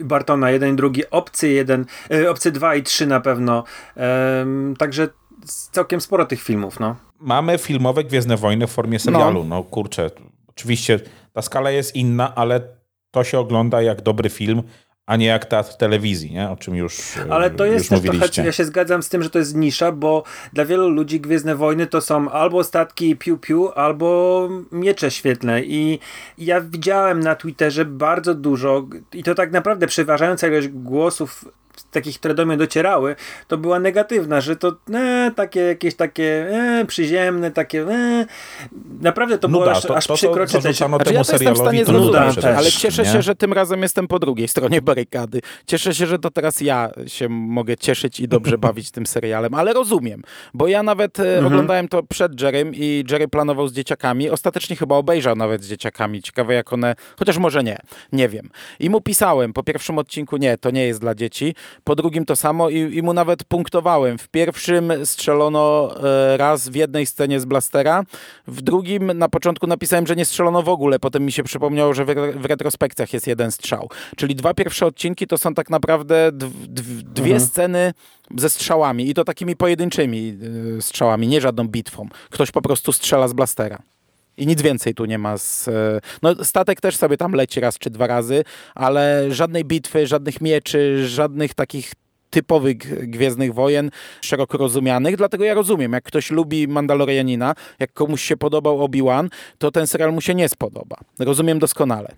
[0.00, 3.64] Bartona jeden, drugi, Obcy jeden, y, Obcy 2 i 3 na pewno,
[3.96, 5.08] Em, także
[5.72, 6.96] całkiem sporo tych filmów, no.
[7.20, 9.44] Mamy filmowe Gwiezdne Wojny w formie serialu.
[9.44, 10.10] No, kurczę,
[10.48, 11.00] oczywiście
[11.32, 12.60] ta skala jest inna, ale
[13.10, 14.62] to się ogląda jak dobry film,
[15.06, 16.50] a nie jak teatr telewizji, nie?
[16.50, 16.98] O czym już
[17.30, 18.28] Ale to jest też mówiliście.
[18.28, 21.56] trochę, ja się zgadzam z tym, że to jest nisza, bo dla wielu ludzi Gwiezdne
[21.56, 25.98] Wojny to są albo statki piu-piu, albo miecze świetlne i
[26.38, 31.44] ja widziałem na Twitterze bardzo dużo i to tak naprawdę przeważająca ilość głosów
[31.94, 33.16] takich, które do mnie docierały,
[33.48, 36.46] to była negatywna, że to e, takie jakieś takie
[36.80, 38.26] e, przyziemne, takie e.
[39.00, 40.62] naprawdę to było Nuda, aż, to- aż to- to przykro czytać.
[40.62, 43.08] zarzucano Znaczy, temu ja to jestem w stanie to zrozumieć, ale cieszę nie?
[43.08, 45.40] się, że tym razem jestem po drugiej stronie barykady.
[45.66, 49.72] Cieszę się, że to teraz ja się mogę cieszyć i dobrze bawić tym serialem, ale
[49.72, 50.22] rozumiem,
[50.54, 51.46] bo ja nawet e, Mhm.
[51.46, 56.22] oglądałem to przed Jerrym i Jerry planował z dzieciakami, ostatecznie chyba obejrzał nawet z dzieciakami,
[56.22, 57.78] ciekawe jak one, chociaż może nie,
[58.12, 58.50] nie wiem.
[58.80, 62.36] I mu pisałem, po pierwszym odcinku nie, to nie jest dla dzieci, po drugim to
[62.36, 64.18] samo i, i mu nawet punktowałem.
[64.18, 68.02] W pierwszym strzelono e, raz w jednej scenie z blastera,
[68.46, 72.04] w drugim na początku napisałem, że nie strzelono w ogóle, potem mi się przypomniało, że
[72.04, 73.88] w, w retrospekcjach jest jeden strzał.
[74.16, 77.92] Czyli dwa pierwsze odcinki to są tak naprawdę dw, dw, dwie sceny
[78.36, 80.38] ze strzałami i to takimi pojedynczymi
[80.78, 82.08] y, strzałami, nie żadną bitwą.
[82.30, 83.93] Ktoś po prostu strzela z blastera.
[84.36, 85.38] I nic więcej tu nie ma.
[85.38, 88.44] Z, e, no, statek też sobie tam leci raz czy dwa razy,
[88.74, 91.92] ale żadnej bitwy, żadnych mieczy, żadnych takich
[92.30, 92.76] typowych
[93.10, 98.84] Gwiezdnych Wojen, szeroko rozumianych, dlatego ja rozumiem, jak ktoś lubi Mandalorianina, jak komuś się podobał
[98.84, 100.96] Obi-Wan, to ten serial mu się nie spodoba.
[101.18, 102.14] Rozumiem doskonale.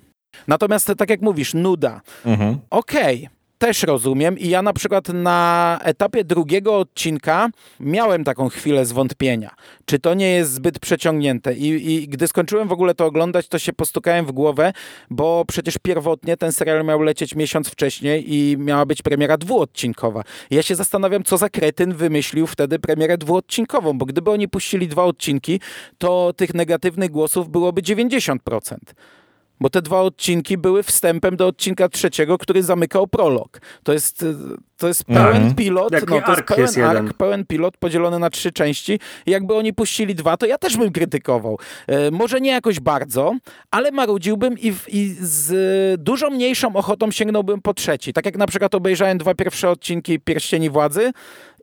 [0.48, 2.00] Natomiast tak jak mówisz, nuda.
[2.24, 2.58] Mhm.
[2.70, 7.48] Okej, też rozumiem i ja na przykład na etapie drugiego odcinka
[7.80, 9.50] miałem taką chwilę zwątpienia,
[9.84, 13.58] czy to nie jest zbyt przeciągnięte I, i gdy skończyłem w ogóle to oglądać, to
[13.58, 14.72] się postukałem w głowę,
[15.10, 20.22] bo przecież pierwotnie ten serial miał lecieć miesiąc wcześniej i miała być premiera dwuodcinkowa.
[20.50, 25.04] Ja się zastanawiam, co za kretyn wymyślił wtedy premierę dwuodcinkową, bo gdyby oni puścili dwa
[25.04, 25.60] odcinki,
[25.98, 28.76] to tych negatywnych głosów byłoby 90%.
[29.60, 33.60] Bo te dwa odcinki były wstępem do odcinka trzeciego, który zamykał prolog.
[33.82, 34.24] To jest,
[34.76, 35.54] to jest pełen Mhm.
[35.54, 36.96] pilot, Jaki no, to jest pełen jest jeden.
[37.06, 39.00] ark, pełen pilot podzielony na trzy części.
[39.26, 41.58] I jakby oni puścili dwa, to ja też bym krytykował.
[41.86, 43.34] E, może nie jakoś bardzo,
[43.70, 48.12] ale marudziłbym i, w- i z dużo mniejszą ochotą sięgnąłbym po trzeci.
[48.12, 51.12] Tak jak na przykład obejrzałem dwa pierwsze odcinki Pierścieni Władzy,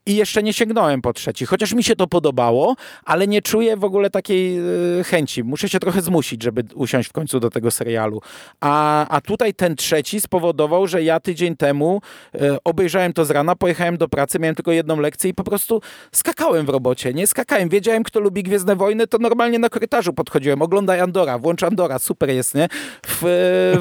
[0.05, 3.83] i jeszcze nie sięgnąłem po trzeci, chociaż mi się to podobało, ale nie czuję w
[3.83, 4.57] ogóle takiej
[4.99, 5.43] e, chęci.
[5.43, 8.21] Muszę się trochę zmusić, żeby usiąść w końcu do tego serialu.
[8.61, 12.01] A, a tutaj ten trzeci spowodował, że ja tydzień temu
[12.35, 15.81] e, obejrzałem to z rana, pojechałem do pracy, miałem tylko jedną lekcję i po prostu
[16.11, 17.13] skakałem w robocie.
[17.13, 17.69] Nie skakałem.
[17.69, 20.61] Wiedziałem, kto lubi Gwiezdne Wojny, to normalnie na korytarzu podchodziłem.
[20.61, 22.67] Oglądaj Andora, włącz Andora, super jest, nie?
[23.07, 23.21] W,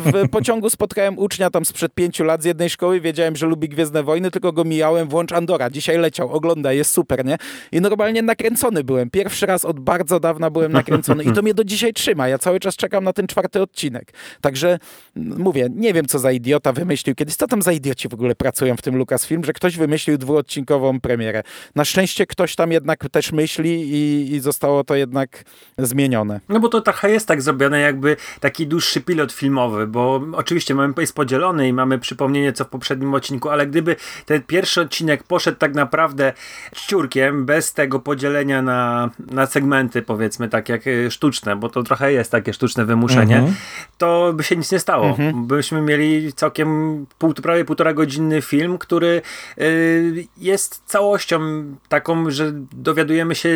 [0.04, 4.02] w pociągu spotkałem ucznia tam sprzed pięciu lat z jednej szkoły, wiedziałem, że lubi Gwiezdne
[4.02, 5.70] Wojny, tylko go mijałem, włącz Andora.
[5.70, 7.37] Dzisiaj leci poleciał, ogląda, jest super, nie?
[7.72, 9.11] I normalnie nakręcony byłem.
[9.11, 12.29] Pierwszy raz od bardzo dawna byłem nakręcony i to mnie do dzisiaj trzyma.
[12.29, 14.12] Ja cały czas czekam na ten czwarty odcinek.
[14.40, 14.79] Także
[15.16, 17.37] mówię, nie wiem co za idiota wymyślił kiedyś.
[17.37, 21.42] Co tam za idioci w ogóle pracują w tym Lucasfilm, że ktoś wymyślił dwuodcinkową premierę.
[21.75, 25.44] Na szczęście ktoś tam jednak też myśli i, i zostało to jednak
[25.79, 26.40] zmienione.
[26.48, 30.94] No bo to trochę jest tak zrobione, jakby taki dłuższy pilot filmowy, bo oczywiście mamy
[30.98, 33.96] jest podzielony i mamy przypomnienie co w poprzednim odcinku, ale gdyby
[34.27, 36.01] ten pierwszy odcinek poszedł tak naprawdę
[36.74, 42.12] szczurkiem, bez tego podzielenia na, na segmenty, powiedzmy tak jak y, sztuczne, bo to trochę
[42.12, 43.54] jest takie sztuczne wymuszenie, Mhm.
[43.98, 45.16] to by się nic nie stało.
[45.34, 49.22] Byśmy mieli całkiem pół, prawie półtora godzinny film, który
[49.58, 51.40] y, jest całością
[51.88, 53.48] taką, że dowiadujemy się,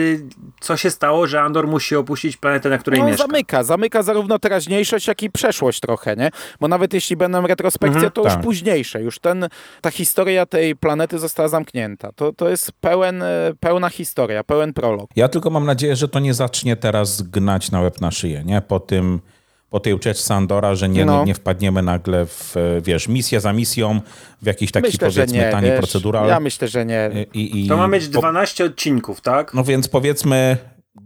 [0.60, 3.22] co się stało, że Andor musi opuścić planetę, na której No, mieszka.
[3.22, 6.30] zamyka, zamyka zarówno teraźniejszość, jak i przeszłość trochę, nie?
[6.60, 8.42] Bo nawet jeśli będą retrospekcje, to już tak.
[8.42, 9.02] późniejsze.
[9.02, 9.48] Już ten,
[9.80, 12.12] ta historia tej planety została zamknięta.
[12.12, 15.10] To, to jest pełen, e, pełna historia, pełen prolog.
[15.16, 18.60] Ja tylko mam nadzieję, że to nie zacznie teraz gnać na łeb na szyję, nie?
[18.60, 19.20] Po tym,
[19.70, 21.24] po tej ucieczce Andora, że nie, No.
[21.24, 24.00] nie wpadniemy nagle w, e, wiesz, misję za misją,
[24.42, 26.28] w jakiś taki myślę, powiedzmy nie, tani wiesz, procedural.
[26.28, 27.10] Ja myślę, że nie.
[27.34, 29.54] I, i, To ma mieć po- 12 odcinków, tak?
[29.54, 30.56] No więc powiedzmy,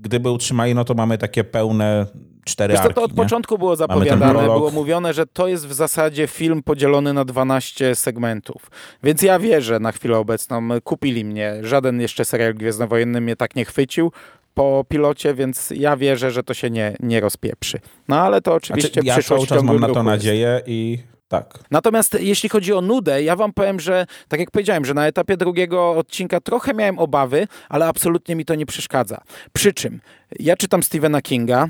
[0.03, 2.07] gdyby utrzymali, no to mamy takie pełne
[2.45, 3.17] cztery Wiesz arki, to od nie?
[3.17, 8.71] początku było zapowiadane, było mówione, że to jest w zasadzie film podzielony na 12 segmentów.
[9.03, 11.55] Więc ja wierzę na chwilę obecną, kupili mnie.
[11.63, 14.13] Żaden jeszcze serial gwiezdnowojenny mnie tak nie chwycił
[14.55, 17.81] po pilocie, więc ja wierzę, że to się nie, nie rozpieprzy.
[18.09, 20.07] No ale to oczywiście Znaczy, ja przyszłość cały czas mam na to ruchu jest.
[20.07, 20.99] nadzieję i
[21.31, 21.59] tak.
[21.71, 25.37] Natomiast jeśli chodzi o nudę, ja wam powiem, że tak jak powiedziałem, że na etapie
[25.37, 29.21] drugiego odcinka trochę miałem obawy, ale absolutnie mi to nie przeszkadza.
[29.53, 30.01] Przy czym
[30.39, 31.69] ja czytam Stephena Kinga,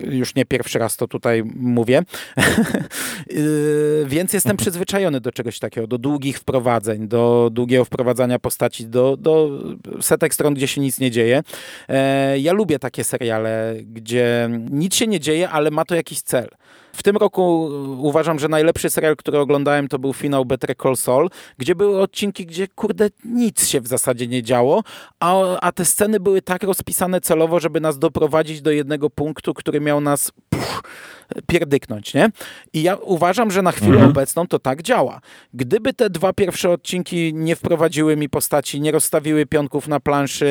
[0.00, 2.02] już nie pierwszy raz to tutaj mówię,
[3.30, 9.16] Yy, więc jestem przyzwyczajony do czegoś takiego, do długich wprowadzeń, do długiego wprowadzania postaci, do,
[9.16, 9.50] do
[10.00, 11.42] setek stron, gdzie się nic nie dzieje.
[11.88, 16.48] E, Ja lubię takie seriale, gdzie nic się nie dzieje, ale ma to jakiś cel.
[16.96, 21.30] W tym roku uważam, że najlepszy serial, który oglądałem, to był finał Better Call Saul,
[21.58, 24.82] gdzie były odcinki, gdzie kurde nic się w zasadzie nie działo,
[25.20, 29.80] a, a te sceny były tak rozpisane celowo, żeby nas doprowadzić do jednego punktu, który
[29.80, 30.82] miał nas pff,
[31.46, 32.30] pierdyknąć, nie?
[32.72, 35.20] I ja uważam, że na chwilę obecną to tak działa.
[35.54, 40.46] Gdyby te dwa pierwsze odcinki nie wprowadziły mi postaci, nie rozstawiły pionków na planszy,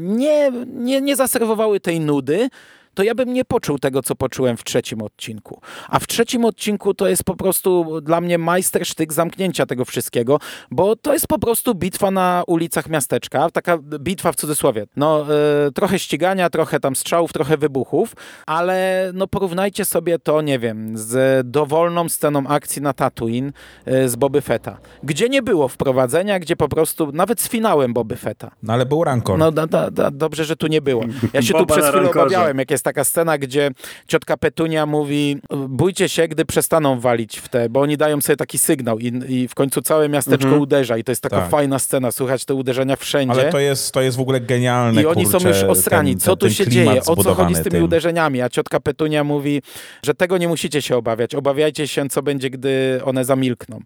[0.00, 2.48] nie, nie, nie zaserwowały tej nudy,
[2.94, 5.60] to ja bym nie poczuł tego, co poczułem w trzecim odcinku.
[5.88, 10.38] A w trzecim odcinku to jest po prostu dla mnie majstersztyk zamknięcia tego wszystkiego,
[10.70, 14.86] bo to jest po prostu bitwa na ulicach miasteczka, taka bitwa w cudzysłowie.
[14.96, 15.26] No,
[15.66, 20.98] e, trochę ścigania, trochę tam strzałów, trochę wybuchów, ale no porównajcie sobie to, nie wiem,
[20.98, 23.52] z dowolną sceną akcji na Tatooine
[23.86, 28.16] e, z Boby Fetta, gdzie nie było wprowadzenia, gdzie po prostu, nawet z finałem Boby
[28.16, 29.38] Fetta, No ale był rankor.
[29.38, 31.04] no da, da, da, dobrze, że tu nie było.
[31.32, 33.70] Ja się tu przez chwilę obawiałem, jak jest taka scena, gdzie
[34.08, 38.58] ciotka Petunia mówi bójcie się, gdy przestaną walić w te, bo oni dają sobie taki
[38.58, 41.50] sygnał i, i w końcu całe miasteczko uderza i to jest taka Tak.
[41.50, 43.32] fajna scena, słychać te uderzenia wszędzie.
[43.40, 46.10] ale to jest, to jest w ogóle genialne, I oni są kurczę, już osrani.
[46.12, 47.00] ten- co ten- tu ten się dzieje?
[47.06, 47.82] O co chodzi z tymi tym.
[47.84, 48.42] uderzeniami?
[48.42, 49.62] A ciotka Petunia mówi,
[50.02, 51.34] że tego nie musicie się obawiać.
[51.34, 53.80] Obawiajcie się, co będzie, gdy one zamilkną.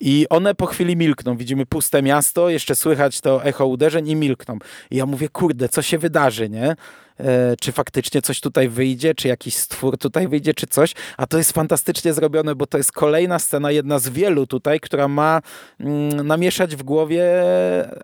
[0.00, 1.36] I one po chwili milkną.
[1.36, 4.58] Widzimy puste miasto, jeszcze słychać to echo uderzeń i milkną.
[4.90, 6.76] I ja mówię, kurde, co się wydarzy, nie?
[7.20, 10.94] E, czy faktycznie coś tutaj wyjdzie, czy jakiś stwór tutaj wyjdzie, czy coś.
[11.16, 15.08] A to jest fantastycznie zrobione, bo to jest kolejna scena, jedna z wielu tutaj, która
[15.08, 15.40] ma
[15.80, 17.24] mm, namieszać w głowie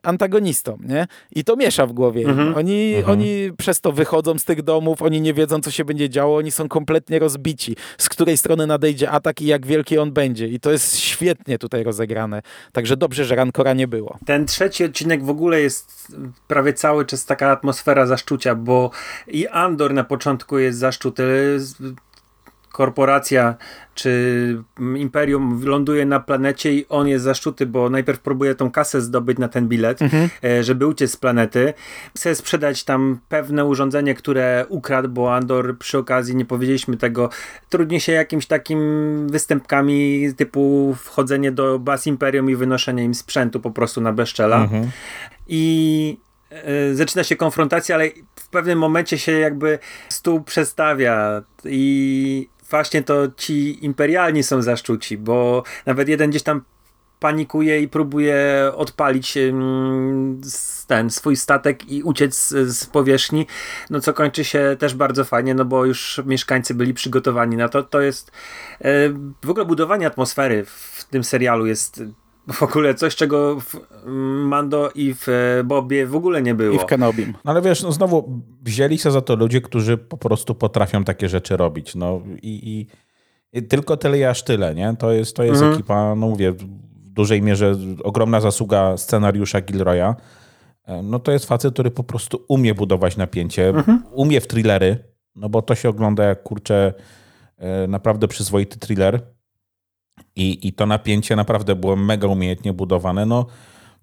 [0.02, 1.06] antagonistom, nie?
[1.32, 2.26] I to miesza w głowie.
[2.56, 6.36] Oni, oni przez to wychodzą z tych domów, oni nie wiedzą, co się będzie działo,
[6.36, 10.48] oni są kompletnie rozbici, z której strony nadejdzie atak i jak wielki on będzie.
[10.48, 12.42] I to jest świetnie tutaj rozegrane.
[12.72, 14.18] Także dobrze, że Rankora nie było.
[14.26, 16.12] Ten trzeci odcinek w ogóle jest
[16.48, 18.90] prawie cały czas taka atmosfera zaszczucia, bo
[19.26, 21.58] i Andor na początku jest zaszczuty.
[22.72, 23.54] Korporacja
[23.94, 24.62] czy
[24.96, 29.48] imperium ląduje na planecie i on jest zaszczuty, bo najpierw próbuje tą kasę zdobyć na
[29.48, 29.98] ten bilet,
[30.44, 31.74] e, żeby uciec z planety.
[32.16, 37.30] Chce sprzedać tam pewne urządzenie, które ukradł, bo Andor przy okazji, nie powiedzieliśmy tego,
[37.68, 38.80] trudni się jakimś takim
[39.30, 44.68] występkami typu wchodzenie do baz imperium i wynoszenie im sprzętu po prostu na bezczela.
[45.48, 46.27] I e,
[46.92, 53.84] zaczyna się konfrontacja, ale w pewnym momencie się jakby stół przestawia i właśnie to ci
[53.84, 56.62] imperialni są zaszczuci, bo nawet jeden gdzieś tam
[57.20, 60.40] panikuje i próbuje odpalić mm,
[60.87, 63.46] ten swój statek i uciec z, z powierzchni,
[63.90, 67.82] no co kończy się też bardzo fajnie, no bo już mieszkańcy byli przygotowani na to.
[67.82, 68.32] To jest
[68.80, 69.08] e,
[69.44, 72.02] w ogóle budowanie atmosfery w tym serialu jest
[72.52, 73.76] W ogóle coś, czego w
[74.44, 76.74] Mando i w e, Bobie w ogóle nie było.
[76.76, 77.34] I w Kenobim.
[77.44, 81.28] No ale wiesz, no znowu wzięli się za to ludzie, którzy po prostu potrafią takie
[81.28, 81.94] rzeczy robić.
[81.94, 82.86] No i, i,
[83.59, 84.94] i tylko tyle i aż tyle, nie?
[84.99, 86.64] To jest, to jest ekipa, no mówię, w
[87.11, 87.74] dużej mierze
[88.05, 90.14] ogromna zasługa scenariusza Gilroya.
[90.84, 93.72] E, No to jest facet, który po prostu umie budować napięcie,
[94.12, 95.05] umie w thrillery,
[95.36, 96.94] no bo to się ogląda jak kurczę
[97.57, 99.20] e, naprawdę przyzwoity thriller.
[100.39, 103.26] I, I to napięcie naprawdę było mega umiejętnie budowane.
[103.26, 103.47] No,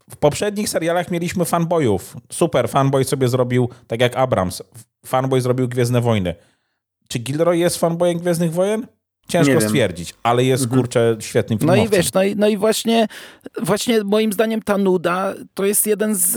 [0.09, 2.17] w poprzednich serialach mieliśmy fanboyów.
[2.31, 4.63] Super, fanboy sobie zrobił, tak jak Abrams,
[5.05, 6.35] fanboy zrobił Gwiezdne Wojny.
[7.09, 8.87] Czy Gilroy jest fanboyem Gwiezdnych Wojen?
[9.27, 11.93] Ciężko stwierdzić, ale jest kurczę świetnym No filmowcem.
[11.93, 13.07] i wiesz, no i, no i właśnie,
[13.61, 16.31] właśnie moim zdaniem ta nuda to jest jeden z,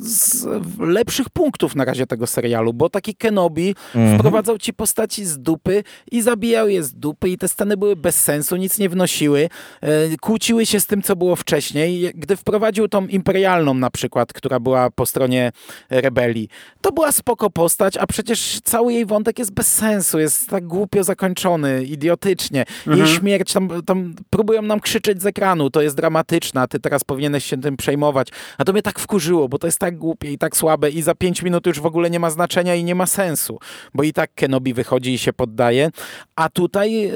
[0.00, 0.46] z
[0.80, 3.74] lepszych punktów na razie tego serialu, bo taki Kenobi
[4.16, 8.22] wprowadzał ci postaci z dupy i zabijał je z dupy i te sceny były bez
[8.22, 9.48] sensu, nic nie wnosiły,
[9.80, 9.88] e,
[10.20, 12.12] kłóciły się z tym, co było wcześniej.
[12.14, 15.52] Gdy wprowadził tą imperialną na przykład, która była po stronie
[15.90, 16.48] rebelii,
[16.80, 21.04] to była spoko postać, a przecież cały jej wątek jest bez sensu, jest tak głupio
[21.04, 21.84] zakończony,
[22.18, 22.64] idiotycznie.
[22.86, 27.04] Jej śmierć, tam, tam próbują nam krzyczeć z ekranu, to jest dramatyczne, a ty teraz
[27.04, 28.28] powinieneś się tym przejmować.
[28.58, 31.14] A to mnie tak wkurzyło, bo to jest tak głupie i tak słabe i za
[31.14, 33.58] pięć minut już w ogóle nie ma znaczenia i nie ma sensu,
[33.94, 35.90] bo i tak Kenobi wychodzi i się poddaje,
[36.36, 37.12] a tutaj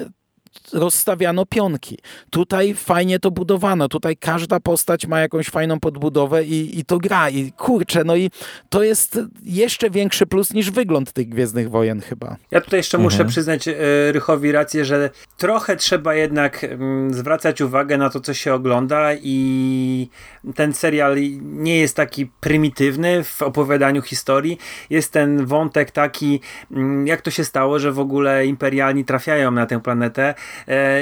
[0.73, 1.99] rozstawiano pionki.
[2.31, 7.31] Tutaj fajnie to budowano, tutaj każda postać ma jakąś fajną podbudowę i, i to gra
[7.31, 8.31] i kurczę, no i
[8.69, 12.37] to jest jeszcze większy plus niż wygląd tych Gwiezdnych Wojen chyba.
[12.51, 13.75] Ja tutaj jeszcze muszę przyznać e,
[14.13, 20.09] Rychowi rację, że trochę trzeba jednak mm, zwracać uwagę na to, co się ogląda i
[20.55, 24.59] ten serial nie jest taki prymitywny w opowiadaniu historii.
[24.91, 26.41] Jest ten wątek taki,
[26.71, 30.35] mm, jak to się stało, że w ogóle imperialni trafiają na tę planetę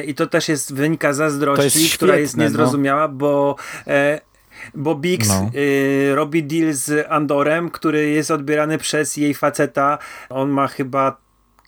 [0.07, 2.49] i to też jest wynika zazdrości, jest która jest świetne, no.
[2.49, 4.21] niezrozumiała, bo e,
[4.75, 5.51] bo Bix No.
[5.55, 9.99] y, robi deal z Andorem, który jest odbierany przez jej faceta.
[10.29, 11.17] On ma chyba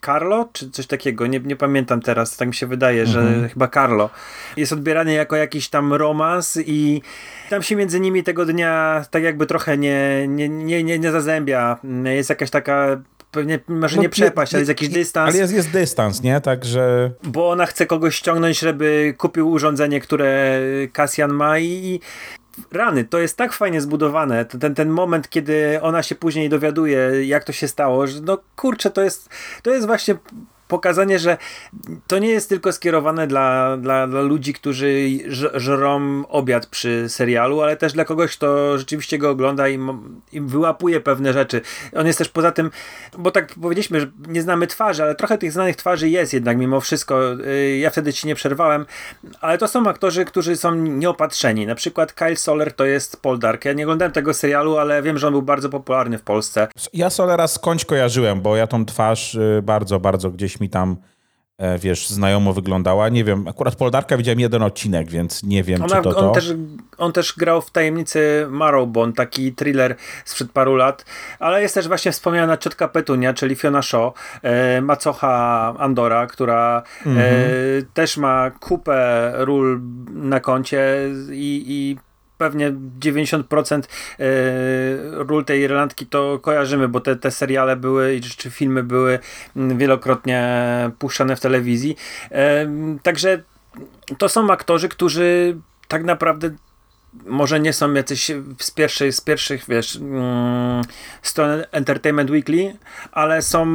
[0.05, 4.09] Carlo, czy coś takiego, nie, nie pamiętam teraz, tak mi się wydaje, że chyba Carlo.
[4.57, 7.01] Jest odbierany jako jakiś tam romans i
[7.49, 11.77] tam się między nimi tego dnia tak jakby trochę nie, nie, nie, nie, nie zazębia.
[12.05, 13.01] Jest jakaś taka,
[13.33, 15.29] pewnie może No, nie przepaść, ale jest jakiś dystans.
[15.29, 16.41] Ale jest, jest dystans, nie?
[16.41, 20.59] Także Bo ona chce kogoś ściągnąć, żeby kupił urządzenie, które
[20.93, 21.99] Kasjan ma i, i
[22.71, 24.45] rany, to jest tak fajnie zbudowane.
[24.45, 28.89] Ten, ten moment, kiedy ona się później dowiaduje, jak to się stało, że no kurczę,
[28.89, 29.29] to jest,
[29.63, 30.15] to jest właśnie
[30.67, 31.37] pokazanie, że
[32.07, 35.09] to nie jest tylko skierowane dla, dla, dla ludzi, którzy
[35.53, 39.79] żrą obiad przy serialu, ale też dla kogoś, kto rzeczywiście go ogląda i,
[40.31, 41.61] i wyłapuje pewne rzeczy.
[41.95, 42.71] On jest też poza tym,
[43.17, 46.81] bo tak powiedzieliśmy, że nie znamy twarzy, ale trochę tych znanych twarzy jest jednak mimo
[46.81, 47.21] wszystko.
[47.21, 48.85] Yy, Ja wtedy ci nie przerwałem,
[49.41, 51.65] ale to są aktorzy, którzy są nieopatrzeni.
[51.65, 53.65] Na przykład Kyle Soler to jest Paul Dark.
[53.65, 56.67] Ja nie oglądałem tego serialu, ale wiem, że on był bardzo popularny w Polsce.
[56.93, 60.97] ja Solera skądś kojarzyłem, bo ja tą twarz y, bardzo, bardzo gdzieś mi tam
[61.57, 63.09] e, wiesz, znajomo wyglądała.
[63.09, 66.27] Nie wiem, akurat Poldarka widziałem jeden odcinek, więc nie wiem, Ona, czy to to.
[66.27, 66.53] on, też,
[66.97, 69.95] on też grał w Tajemnicy Marrowbone, taki thriller
[70.25, 71.05] sprzed paru lat,
[71.39, 77.11] ale jest też właśnie wspomniana ciotka Petunia, czyli Fiona Shaw, e, macocha Andora, która e,
[77.93, 81.97] też ma kupę ról na koncie i, i
[82.37, 84.25] pewnie 90% e,
[85.11, 89.19] ról tej Irlandki to kojarzymy, bo te, te seriale były, czy filmy były
[89.55, 90.43] mm, wielokrotnie
[90.99, 91.95] puszczane w telewizji.
[92.31, 92.67] E,
[93.03, 93.43] także
[94.17, 95.57] to są aktorzy, którzy
[95.87, 96.51] tak naprawdę
[97.25, 100.81] może nie są jacyś z, pierwszej, z pierwszych, wiesz, mm,
[101.21, 102.75] stron Entertainment Weekly,
[103.11, 103.67] ale są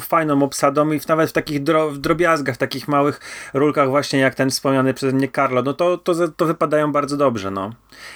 [0.00, 3.20] fajną obsadą i w, nawet w takich dro, w drobiazgach, w takich małych
[3.54, 7.50] rulkach właśnie jak ten wspomniany przeze mnie Carlo, no to, to, to wypadają bardzo dobrze,
[7.50, 7.70] no.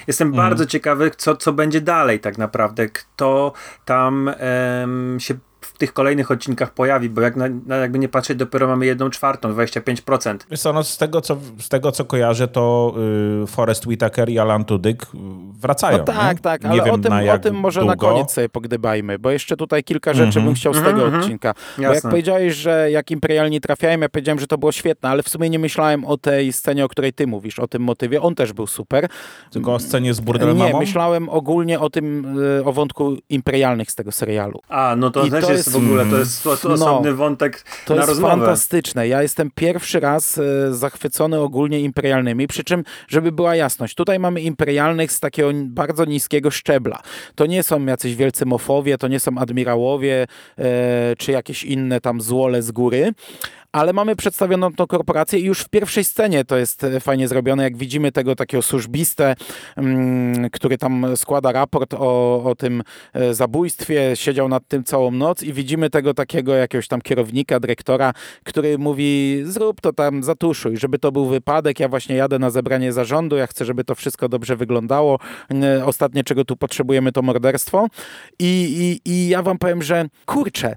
[0.06, 3.52] Jestem bardzo ciekawy, co, co będzie dalej tak naprawdę, kto
[3.84, 5.34] tam em, się
[5.78, 9.52] tych kolejnych odcinkach pojawi, bo jak na, na, jakby nie patrzeć, dopiero mamy jedną czwartą,
[9.54, 10.36] 25%.
[10.50, 12.94] Wiesz co, no z, tego, co, z tego, co kojarzę, to
[13.42, 15.06] y, Forrest Whitaker i Alan Tudyk y,
[15.60, 15.98] wracają.
[15.98, 16.42] No tak, nie?
[16.42, 18.08] tak, nie ale wiem, o, tym, na o tym może na długo.
[18.08, 20.44] koniec sobie pogdybajmy, bo jeszcze tutaj kilka rzeczy Mhm.
[20.46, 21.22] bym chciał z Mhm, tego mhm.
[21.22, 21.54] odcinka.
[21.78, 25.28] Bo jak powiedziałeś, że jak imperialni trafiają, ja powiedziałem, że to było świetne, ale w
[25.28, 28.22] sumie nie myślałem o tej scenie, o której ty mówisz, o tym motywie.
[28.22, 29.08] On też był super.
[29.50, 33.94] Tylko o scenie z burdel Nie, myślałem ogólnie o tym, y, o wątku imperialnych z
[33.94, 34.60] tego serialu.
[34.68, 36.74] A, no to I też to jest, jest- w ogóle, to jest to, to No.
[36.74, 38.32] osobny wątek To na jest rozmowę.
[38.36, 39.08] fantastyczne.
[39.08, 44.40] Ja jestem pierwszy raz e, zachwycony ogólnie imperialnymi, przy czym, żeby była jasność, tutaj mamy
[44.40, 47.00] imperialnych z takiego bardzo niskiego szczebla.
[47.34, 50.26] To nie są jacyś wielcy mofowie, to nie są admirałowie,
[50.58, 53.12] e, czy jakieś inne tam złole z góry,
[53.76, 57.62] ale mamy przedstawioną tą korporację i już w pierwszej scenie to jest e, fajnie zrobione,
[57.62, 59.36] jak widzimy tego takiego służbistę,
[59.76, 65.42] mm, który tam składa raport o, o tym e, zabójstwie, siedział nad tym całą noc
[65.42, 68.12] i widzimy tego takiego jakiegoś tam kierownika, dyrektora,
[68.44, 72.92] który mówi zrób to tam, zatuszuj, żeby to był wypadek, ja właśnie jadę na zebranie
[72.92, 75.18] zarządu, ja chcę, żeby to wszystko dobrze wyglądało.
[75.84, 77.86] Ostatnie, czego tu potrzebujemy, to morderstwo.
[78.38, 80.76] I, i, i ja wam powiem, że kurczę,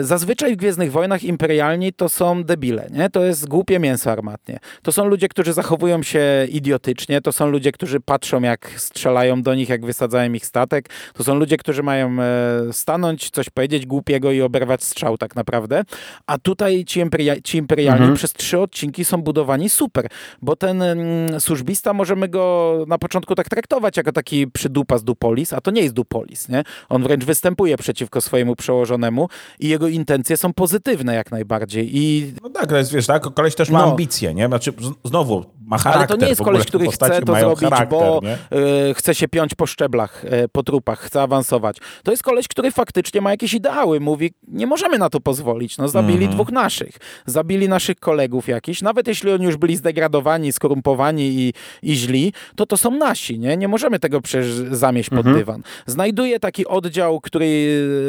[0.00, 3.10] Zazwyczaj w Gwiezdnych Wojnach imperialni to są debile, nie?
[3.10, 4.58] To jest głupie mięso armatnie.
[4.82, 6.20] To są ludzie, którzy zachowują się
[6.50, 10.88] idiotycznie, to są ludzie, którzy patrzą jak strzelają do nich, jak wysadzają ich statek.
[11.14, 15.82] To są ludzie, którzy mają e, stanąć, coś powiedzieć głupiego i oberwać strzał tak naprawdę.
[16.26, 18.16] A tutaj ci, imperia ci imperialni Mhm.
[18.16, 20.06] przez trzy odcinki są budowani super,
[20.42, 25.60] bo ten mm, służbista, możemy go na początku tak traktować jako taki przydupas dupolis, a
[25.60, 26.62] to nie jest dupolis, nie?
[26.88, 29.28] On wręcz występuje przeciwko swojemu przełożonemu
[29.60, 31.96] i jego intencje są pozytywne jak najbardziej.
[31.96, 33.90] I No tak, jest, wiesz, tak, koleś też ma No.
[33.90, 34.46] ambicje, nie?
[34.46, 34.72] Znaczy,
[35.04, 35.98] znowu, ma charakter.
[36.10, 38.20] Ale to nie jest koleś, który chce to zrobić, charakter, bo
[38.90, 41.76] y, chce się piąć po szczeblach, y, po trupach, chce awansować.
[42.02, 44.00] To jest koleś, który faktycznie ma jakieś ideały.
[44.00, 45.78] Mówi, nie możemy na to pozwolić.
[45.78, 46.32] No, zabili Mhm.
[46.32, 46.96] dwóch naszych.
[47.26, 48.82] Zabili naszych kolegów jakiś.
[48.82, 51.52] Nawet jeśli oni już byli zdegradowani, skorumpowani i,
[51.82, 53.56] i źli, to to są nasi, nie?
[53.56, 55.62] Nie możemy tego przecież zamieść pod dywan.
[55.86, 57.46] Znajduje taki oddział, który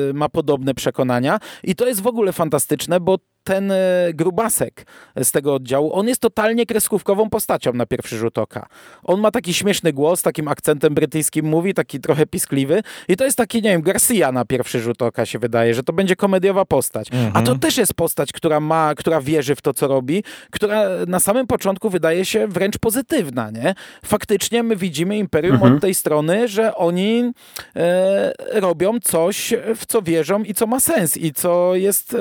[0.09, 3.77] y, ma podobne przekonania i to jest w ogóle fantastyczne, bo ten e,
[4.13, 4.85] grubasek
[5.23, 8.67] z tego oddziału, on jest totalnie kreskówkową postacią na pierwszy rzut oka.
[9.03, 13.37] On ma taki śmieszny głos, takim akcentem brytyjskim mówi, taki trochę piskliwy i to jest
[13.37, 17.07] taki, nie wiem, Garcia na pierwszy rzut oka się wydaje, że to będzie komediowa postać.
[17.33, 21.19] A to też jest postać, która ma, która wierzy w to, co robi, która na
[21.19, 23.75] samym początku wydaje się wręcz pozytywna, nie?
[24.05, 27.31] Faktycznie my widzimy Imperium od tej strony, że oni
[27.75, 32.17] e, robią coś, w co wierzą i co ma sens i co jest e,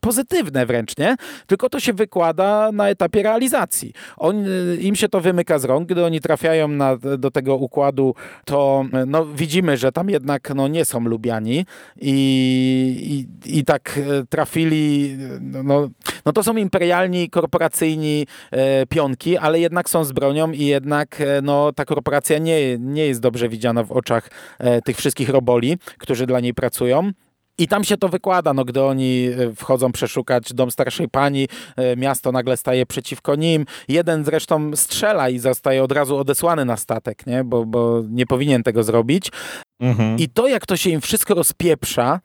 [0.00, 1.16] pozytywne wręcz, nie?
[1.46, 3.92] Tylko to się wykłada na etapie realizacji.
[4.16, 8.14] On, e, im się to wymyka z rąk, gdy oni trafiają na, do tego układu,
[8.44, 11.66] to e, no, widzimy, że tam jednak no, nie są lubiani
[12.00, 15.88] i, i, i tak e, trafili, no,
[16.26, 21.72] no, to są imperialni, korporacyjni e, pionki, ale jednak są z bronią i jednak no,
[21.72, 26.40] ta korporacja nie, nie jest dobrze widziana w oczach e, tych wszystkich roboli, którzy dla
[26.40, 27.10] niej pracują.
[27.58, 31.96] I tam się to wykłada, no, gdy oni e, wchodzą przeszukać dom starszej pani, e,
[31.96, 33.66] miasto nagle staje przeciwko nim.
[33.88, 37.44] Jeden zresztą strzela i zostaje od razu odesłany na statek, nie?
[37.44, 39.32] Bo, bo nie powinien tego zrobić.
[39.80, 40.18] Mhm.
[40.18, 42.20] I to, jak to się im wszystko rozpieprza,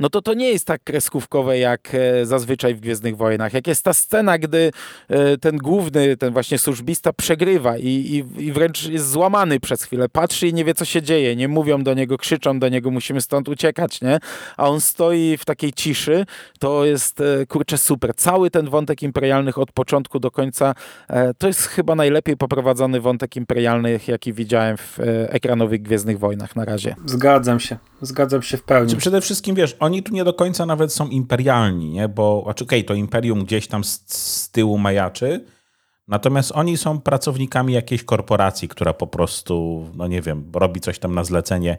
[0.00, 3.52] no to to nie jest tak kreskówkowe jak e, zazwyczaj w Gwiezdnych Wojnach.
[3.52, 4.70] Jak jest ta scena, gdy
[5.08, 10.08] e, ten główny, ten właśnie służbista przegrywa i, i, i wręcz jest złamany przez chwilę.
[10.08, 11.36] Patrzy i nie wie, co się dzieje.
[11.36, 14.18] Nie mówią do niego, krzyczą do niego, musimy stąd uciekać, nie?
[14.56, 16.26] A on stoi w takiej ciszy.
[16.58, 18.14] To jest, e, kurczę, super.
[18.14, 20.74] Cały ten wątek imperialnych od początku do końca,
[21.38, 24.98] to jest chyba najlepiej poprowadzony wątek imperialnych, jaki widziałem w
[25.28, 26.96] ekranowych Gwiezdnych Wojnach na razie.
[27.06, 27.89] Zgadzam się.
[28.02, 28.90] Zgadzam się w pełni.
[28.90, 32.08] Czy przede wszystkim, wiesz, oni tu nie do końca nawet są imperialni, nie?
[32.08, 35.44] Bo, znaczy, okej, to imperium gdzieś tam z, z tyłu majaczy,
[36.08, 41.14] natomiast oni są pracownikami jakiejś korporacji, która po prostu, no nie wiem, robi coś tam
[41.14, 41.78] na zlecenie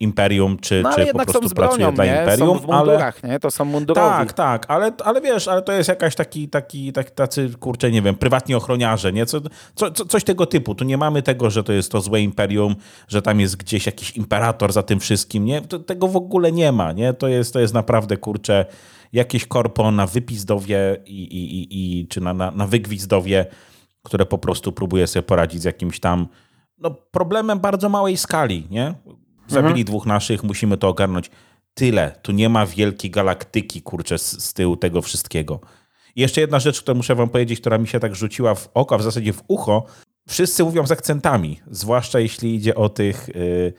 [0.00, 2.10] imperium, czy, No ale czy po prostu z pracuje bronią, dla nie?
[2.10, 2.78] imperium, Są w ale...
[2.78, 3.40] mundurach, nie?
[3.40, 4.08] To są mundurowi.
[4.08, 8.02] Tak, tak, ale, ale wiesz, ale to jest jakaś taki, taki, tak, tacy, kurczę, nie
[8.02, 9.26] wiem, prywatni ochroniarze, nie?
[9.26, 9.40] Co,
[9.74, 10.74] co, co, coś tego typu.
[10.74, 12.76] Tu nie mamy tego, że to jest to złe imperium,
[13.08, 15.60] że tam jest gdzieś jakiś imperator za tym wszystkim, nie?
[15.60, 17.12] To, tego w ogóle nie ma, nie?
[17.12, 18.66] To jest, to jest naprawdę, kurczę,
[19.12, 23.46] jakieś korpo na wypizdowie i, i, i, i czy na, na, na wygwizdowie,
[24.02, 26.28] które po prostu próbuje sobie poradzić z jakimś tam
[26.78, 28.94] no, problemem bardzo małej skali, nie?
[29.50, 31.30] Zabili dwóch naszych, musimy to ogarnąć.
[31.74, 32.18] Tyle.
[32.22, 35.60] Tu nie ma wielkiej galaktyki, kurczę, z, z tyłu tego wszystkiego.
[36.16, 38.94] I jeszcze jedna rzecz, którą muszę wam powiedzieć, która mi się tak rzuciła w oko,
[38.94, 39.86] a w zasadzie w ucho.
[40.28, 43.72] Wszyscy mówią z akcentami, zwłaszcza jeśli idzie o tych, y,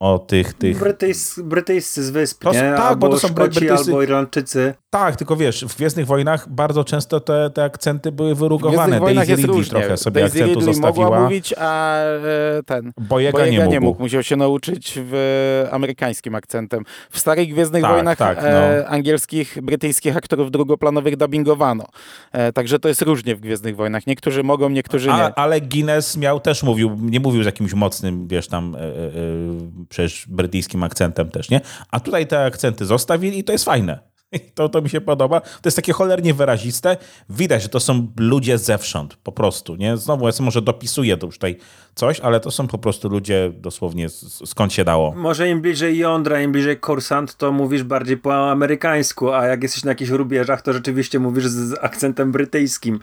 [0.00, 0.78] o tych, tych...
[0.78, 2.60] Brytyjs, brytyjscy z wysp, To nie?
[2.60, 4.74] tak, albo bo to są Szkoci, Brytyjscy- albo Irlandczycy.
[4.90, 9.00] Tak, tylko wiesz, w Gwiezdnych Wojnach bardzo często te, te akcenty były wyrugowane.
[9.00, 11.20] Daisy jest Ridley trochę sobie Daisy akcentu Ridley mogła zostawiła.
[11.22, 12.92] mówić, a e, ten...
[13.00, 13.86] Bojega, Bojega nie nie mógł.
[13.90, 14.02] mógł.
[14.02, 16.84] Musiał się nauczyć w amerykańskim akcentem.
[17.10, 18.88] W starych Gwiezdnych Tak, Wojnach tak, e, no.
[18.88, 21.84] angielskich, brytyjskich aktorów drugoplanowych dubbingowano.
[22.32, 24.06] E, także to jest różnie w Gwiezdnych Wojnach.
[24.06, 25.14] Niektórzy mogą, niektórzy nie.
[25.14, 28.82] A, ale Guinness miał też mówił, nie mówił z jakimś mocnym, wiesz tam, e, e,
[29.88, 31.60] przecież brytyjskim akcentem też, nie?
[31.90, 33.98] A tutaj te akcenty zostawili i to jest fajne.
[34.54, 35.40] To, to mi się podoba.
[35.40, 36.96] To jest takie cholernie wyraziste.
[37.30, 39.76] Widać, że to są ludzie zewsząd, po prostu.
[39.76, 39.96] Nie?
[39.96, 41.56] Znowu, ja sobie może dopisuję to już tutaj
[41.98, 44.08] coś, ale to są po prostu ludzie dosłownie
[44.44, 45.14] skąd się dało.
[45.16, 49.84] Może im bliżej jądra, im bliżej kursant, to mówisz bardziej po amerykańsku, a jak jesteś
[49.84, 53.00] na jakichś rubieżach, to rzeczywiście mówisz z, akcentem brytyjskim.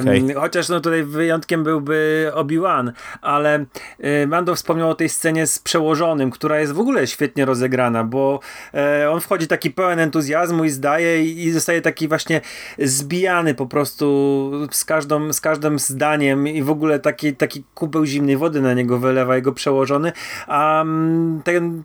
[0.00, 0.34] Okej.
[0.34, 2.92] Chociaż no tutaj wyjątkiem byłby Obi-Wan,
[3.22, 3.64] ale
[4.04, 8.40] y, Mando wspomniał o tej scenie z przełożonym, która jest w ogóle świetnie rozegrana, bo
[8.74, 12.40] e, on wchodzi taki pełen entuzjazmu i zdaje i, i zostaje taki właśnie
[12.78, 18.36] zbijany po prostu z, każdą, z każdym zdaniem i w ogóle taki, taki kubeł zimnej
[18.36, 20.12] wody na niego wylewa jego przełożony,
[20.46, 21.82] a mm, ten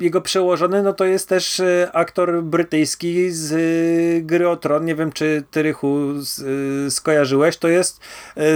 [0.00, 4.84] jego przełożony, no to jest też e, aktor brytyjski z e, gry o Tron.
[4.84, 5.98] Nie wiem, czy ty, Rychu,
[6.86, 7.56] e, skojarzyłeś.
[7.56, 8.00] To jest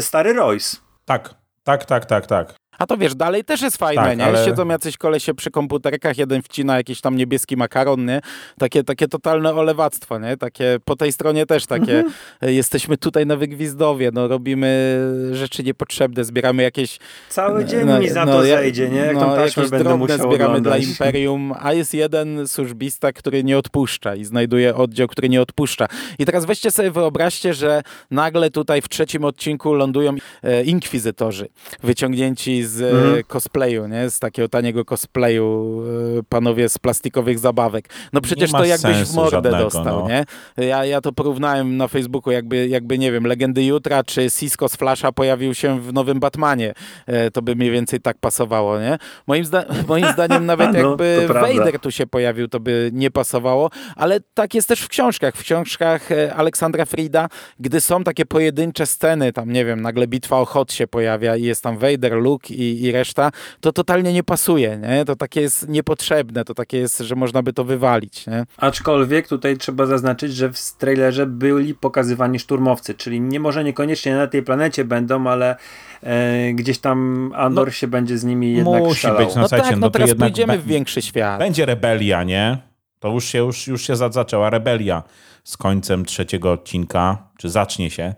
[0.00, 0.76] stary Royce.
[1.04, 1.34] Tak,
[1.64, 2.54] tak, tak, tak, tak.
[2.78, 4.24] A to wiesz, dalej też jest fajne, Tak, nie?
[4.24, 8.20] ale- Siedzą jacyś kolesie przy komputerkach, jeden wcina jakiś tam niebieski makaron, nie?
[8.58, 10.36] Takie, takie totalne olewactwo, nie?
[10.36, 12.12] Takie, po tej stronie też takie, Mhm.
[12.42, 14.98] e, jesteśmy tutaj na wygwizdowie, no robimy
[15.32, 16.98] rzeczy niepotrzebne, zbieramy jakieś...
[17.28, 18.98] Cały dzień no, mi za no, to ja- zejdzie, nie?
[18.98, 20.62] Jak tą taśmę jakieś będę musiał zbieramy oglądać.
[20.62, 25.86] dla Imperium, a jest jeden służbista, który nie odpuszcza i znajduje oddział, który nie odpuszcza.
[26.18, 31.48] I teraz weźcie sobie wyobraźcie, że nagle tutaj w trzecim odcinku lądują e, inkwizytorzy,
[31.82, 33.22] wyciągnięci z e, Mhm.
[33.24, 34.10] cosplayu, nie?
[34.10, 35.82] Z takiego taniego cosplayu,
[36.18, 37.88] e, panowie z plastikowych zabawek.
[38.12, 40.08] No przecież to jakbyś w mordę żadnego, dostał, no.
[40.08, 40.24] nie?
[40.66, 44.76] Ja, ja to porównałem na Facebooku, jakby, jakby nie wiem, Legendy Jutra czy Cisco z
[44.76, 46.74] Flasha pojawił się w nowym Batmanie.
[47.06, 48.98] E, to by mniej więcej tak pasowało, nie?
[49.26, 51.26] Moim, zda moim zdaniem nawet No, jakby.
[51.28, 55.34] Vader tu się pojawił, to by nie pasowało, ale tak jest też w książkach.
[55.36, 57.28] W książkach Aleksandra Frida,
[57.60, 61.42] gdy są takie pojedyncze sceny, tam nie wiem, nagle bitwa o Hot się pojawia i
[61.42, 63.30] jest tam Vader, Luke i, i reszta,
[63.60, 65.04] to totalnie nie pasuje, nie?
[65.04, 68.46] To takie jest niepotrzebne, to takie jest, że można by to wywalić, nie?
[68.56, 74.26] Aczkolwiek tutaj trzeba zaznaczyć, że w trailerze byli pokazywani szturmowcy, czyli nie może niekoniecznie na
[74.26, 75.56] tej planecie będą, ale
[76.02, 79.26] e, gdzieś tam Andor się będzie z nimi jednak musi strzelał.
[79.26, 81.38] być, No, No tak, no no teraz pójdziemy w większy świat.
[81.38, 82.58] Będzie rebelia, nie?
[83.00, 85.02] To już się, już, już się za- zaczęła rebelia
[85.44, 88.14] z końcem trzeciego odcinka, czy zacznie się,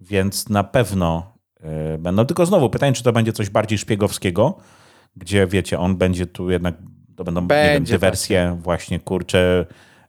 [0.00, 1.37] więc na pewno
[1.98, 2.26] będą.
[2.26, 4.58] Tylko znowu pytanie, czy to będzie coś bardziej szpiegowskiego,
[5.16, 6.74] gdzie wiecie, on będzie tu jednak,
[7.16, 9.66] to będą nie wiem, Będzie dywersje, właśnie kurcze,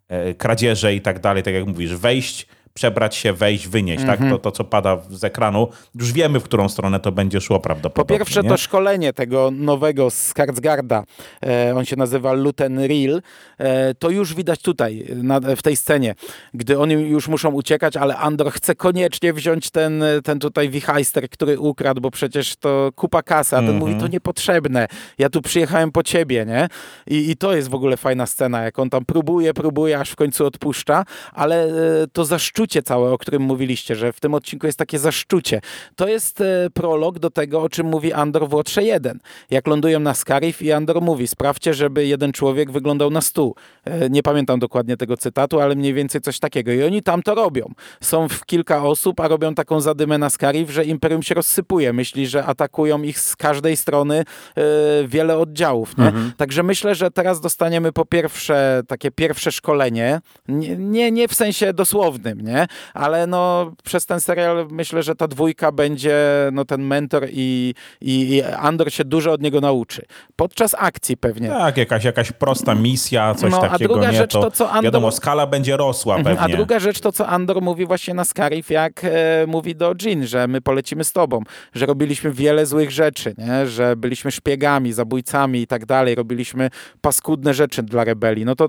[0.07, 2.47] e, kradzieże i tak dalej, tak jak mówisz, wejść,
[2.79, 4.21] przebrać się, wejść, wynieść, tak?
[4.21, 4.31] Mhm.
[4.31, 7.63] To, to, co pada z ekranu, już wiemy, w którą stronę to będzie szło Po
[7.63, 8.17] prawdopodobnie.
[8.17, 8.49] pierwsze nie?
[8.49, 11.03] to szkolenie tego nowego z Skarsgarda,
[11.45, 13.21] e, on się nazywa Luten Real,
[13.57, 16.15] e, to już widać tutaj, na, w tej scenie,
[16.53, 21.59] gdy oni już muszą uciekać, ale Andor chce koniecznie wziąć ten, ten tutaj wichajster, który
[21.59, 23.79] ukradł, bo przecież to kupa kasy, a ten Mhm.
[23.79, 26.67] mówi, to niepotrzebne, ja tu przyjechałem po ciebie, nie?
[27.07, 30.15] I, I to jest w ogóle fajna scena, jak on tam próbuje, próbuje, aż w
[30.15, 31.69] końcu odpuszcza, ale e,
[32.13, 35.61] to zaszczucie całe, o którym mówiliście, że w tym odcinku jest takie zaszczucie.
[35.95, 39.19] To jest e, prolog do tego, o czym mówi Andor w Łotrze 1.
[39.49, 43.55] Jak lądują na Scarif i Andor mówi, sprawdźcie, żeby jeden człowiek wyglądał na stół.
[43.85, 46.71] E, nie pamiętam dokładnie tego cytatu, ale mniej więcej coś takiego.
[46.71, 47.73] I oni tam to robią.
[48.01, 51.93] Są w kilka osób, a robią taką zadymę na Scarif, że Imperium się rozsypuje.
[51.93, 54.63] Myśli, że atakują ich z każdej strony e,
[55.07, 55.97] wiele oddziałów.
[55.97, 56.13] Nie?
[56.37, 61.73] Także myślę, że teraz dostaniemy po pierwsze takie pierwsze szkolenie, nie, nie, nie w sensie
[61.73, 62.48] dosłownym, nie?
[62.93, 66.17] Ale no przez ten serial myślę, że ta dwójka będzie
[66.51, 70.05] no ten mentor i, i, i Andor się dużo od niego nauczy.
[70.35, 71.47] Podczas akcji pewnie.
[71.49, 73.93] Tak, jakaś, jakaś prosta misja, coś No, a takiego.
[73.93, 74.17] druga nie?
[74.17, 76.31] rzecz to, co Andor- Wiadomo, skala będzie rosła pewnie.
[76.31, 79.09] Mhm, A druga rzecz to, co Andor mówi właśnie na Scarif, jak e,
[79.47, 81.41] mówi do Jean, że my polecimy z tobą,
[81.73, 83.67] że robiliśmy wiele złych rzeczy, nie?
[83.67, 86.69] że byliśmy szpiegami, zabójcami i tak dalej, robiliśmy
[87.01, 88.45] paskudne rzeczy dla rebelii.
[88.45, 88.67] No to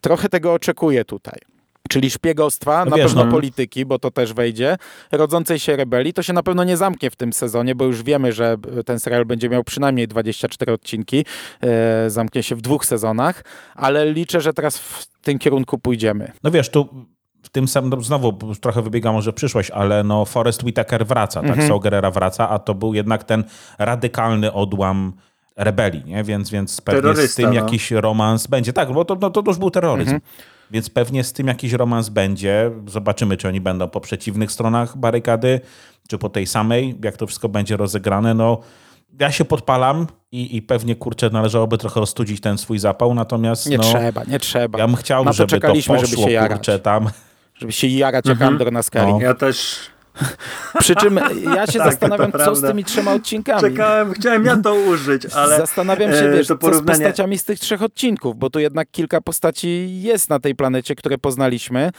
[0.00, 1.38] trochę tego oczekuję tutaj.
[1.88, 3.30] Czyli szpiegostwa, No na wiesz, pewno no.
[3.30, 4.76] polityki, bo to też wejdzie,
[5.12, 6.12] rodzącej się rebelii.
[6.12, 8.56] To się na pewno nie zamknie w tym sezonie, bo już wiemy, że
[8.86, 11.24] ten serial będzie miał przynajmniej 24 odcinki.
[11.62, 16.32] E, zamknie się w dwóch sezonach, ale liczę, że teraz w tym kierunku pójdziemy.
[16.42, 16.88] No wiesz, tu
[17.42, 21.58] w tym samym, no znowu trochę wybiega może przyszłość, ale no Forrest Whitaker wraca, Mhm.
[21.58, 21.68] tak?
[21.68, 23.44] Saul Gerrera wraca, a to był jednak ten
[23.78, 25.12] radykalny odłam
[25.56, 26.24] rebelii, nie?
[26.24, 27.56] Więc, więc pewnie z Terrorysta, tym no.
[27.56, 28.72] jakiś romans będzie.
[28.72, 30.10] Tak, bo to, no, to już był terroryzm.
[30.10, 30.20] Mhm.
[30.72, 32.70] Więc pewnie z tym jakiś romans będzie.
[32.86, 35.60] Zobaczymy, czy oni będą po przeciwnych stronach barykady,
[36.08, 38.34] czy po tej samej, jak to wszystko będzie rozegrane.
[38.34, 38.58] No,
[39.20, 43.76] ja się podpalam i, i pewnie, kurczę, należałoby trochę rozstudzić ten swój zapał, natomiast Nie
[43.78, 44.78] no, trzeba, nie trzeba.
[44.78, 46.58] ja bym chciał, to żeby to czekaliśmy, poszło, żeby się jarać.
[46.58, 47.10] kurczę, tam.
[47.54, 49.12] Żeby się jarać jak Andor na skali.
[49.12, 49.20] No.
[49.20, 49.76] Ja też
[50.80, 51.20] Przy czym
[51.54, 52.68] ja się Tak, zastanawiam, co z prawda.
[52.68, 53.60] tymi trzema odcinkami.
[53.60, 57.38] Czekałem, chciałem ja to użyć, ale Zastanawiam się, e, wiesz, to co z porównanie- postaciami
[57.38, 61.90] z tych trzech odcinków, bo tu jednak kilka postaci jest na tej planecie, które poznaliśmy.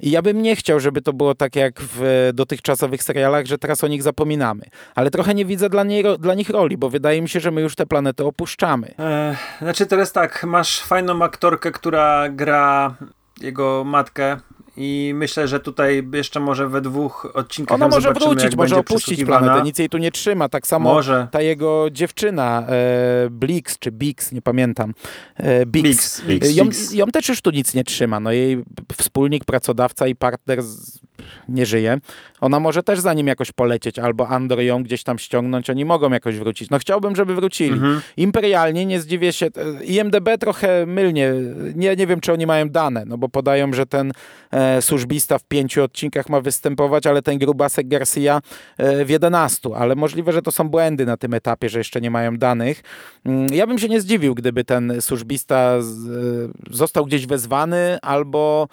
[0.00, 3.84] I ja bym nie chciał, żeby to było tak jak w dotychczasowych serialach, że teraz
[3.84, 4.64] o nich zapominamy.
[4.94, 7.60] Ale trochę nie widzę dla, niej, dla nich roli, bo wydaje mi się, że my
[7.60, 8.94] już tę planetę opuszczamy.
[8.98, 12.94] E, znaczy teraz tak, masz fajną aktorkę, która gra
[13.40, 14.36] jego matkę
[14.76, 19.62] i myślę, że tutaj jeszcze może we dwóch odcinkach Ona może wrócić, może opuścić planetę,
[19.62, 20.48] nic jej tu nie trzyma.
[20.48, 21.28] Tak samo Może.
[21.30, 24.94] ta jego dziewczyna, e, Blix czy Bix, nie pamiętam.
[25.36, 25.86] E, Bix.
[25.86, 26.92] Bix, Bix, ją, Bix.
[26.92, 28.20] ją też już tu nic nie trzyma.
[28.20, 28.64] No jej
[28.96, 30.98] wspólnik, pracodawca i partner z,
[31.48, 31.98] nie żyje.
[32.40, 36.10] Ona może też za nim jakoś polecieć, albo Andor ją gdzieś tam ściągnąć, oni mogą
[36.10, 36.70] jakoś wrócić.
[36.70, 37.72] No chciałbym, żeby wrócili.
[37.72, 38.00] Mhm.
[38.16, 41.32] Imperialnie, nie zdziwię się, e, IMDB trochę mylnie,
[41.74, 44.12] nie, nie wiem, czy oni mają dane, no bo podają, że ten
[44.50, 48.40] e, służbista w pięciu odcinkach ma występować, ale ten grubasek Garcia
[48.78, 52.10] e, w 11, ale możliwe, że to są błędy na tym etapie, że jeszcze nie
[52.10, 52.82] mają danych.
[53.26, 58.68] Mm, Ja bym się nie zdziwił, gdyby ten służbista z, e, został gdzieś wezwany albo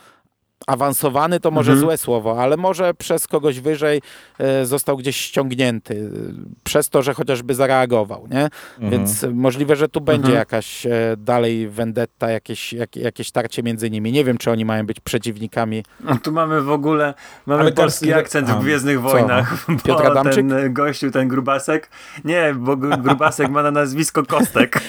[0.68, 1.86] awansowany to może Mhm.
[1.88, 4.01] złe słowo, ale może przez kogoś wyżej
[4.39, 8.49] e, został gdzieś ściągnięty, e, przez to, że chociażby zareagował, nie?
[8.89, 10.39] Więc możliwe, że tu będzie Mhm.
[10.39, 14.12] jakaś e, dalej vendetta, jakieś, jak, jakieś tarcie między nimi.
[14.12, 15.84] Nie wiem, czy oni mają być przeciwnikami.
[15.99, 17.14] No, tu mamy w ogóle
[17.45, 19.01] mamy Ale polski akcent w Gwiezdnych co?
[19.01, 19.66] Wojnach.
[19.68, 20.36] Bo Piotr Adamczyk?
[20.49, 21.89] ten gościu, ten grubasek.
[22.26, 24.80] Nie, bo gru- grubasek ma na nazwisko Kostek.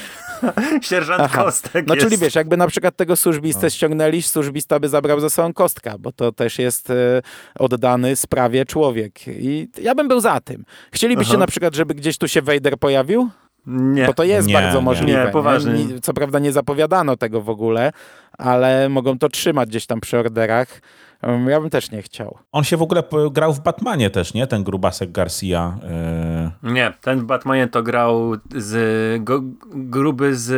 [0.83, 1.45] Sierżant Aha.
[1.45, 2.07] Kostek No jest.
[2.07, 6.13] czyli wiesz, jakby na przykład tego służbistę ściągnęli, służbista by zabrał ze sobą kostka, bo
[6.13, 7.23] to też jest e,
[7.59, 9.29] oddany sprawie człowiek.
[9.29, 10.65] I ja bym był za tym.
[10.93, 11.41] Chcielibyście Aha.
[11.41, 13.29] na przykład, żeby gdzieś tu się Vader pojawił?
[13.67, 14.07] Nie.
[14.07, 14.85] Bo to jest Nie, bardzo nie.
[14.85, 15.25] możliwe.
[15.27, 15.85] Nie, poważnie.
[15.85, 16.01] Nie?
[16.01, 17.93] Co prawda nie zapowiadano tego w ogóle,
[18.39, 20.81] ale mogą to trzymać gdzieś tam przy orderach.
[21.23, 22.39] Um, Ja bym też nie chciał.
[22.53, 24.47] On się w ogóle grał w Batmanie też, nie?
[24.47, 25.79] Ten grubasek Garcia.
[25.91, 29.41] e, Nie, ten w Batmanie to grał z go,
[29.75, 30.53] gruby z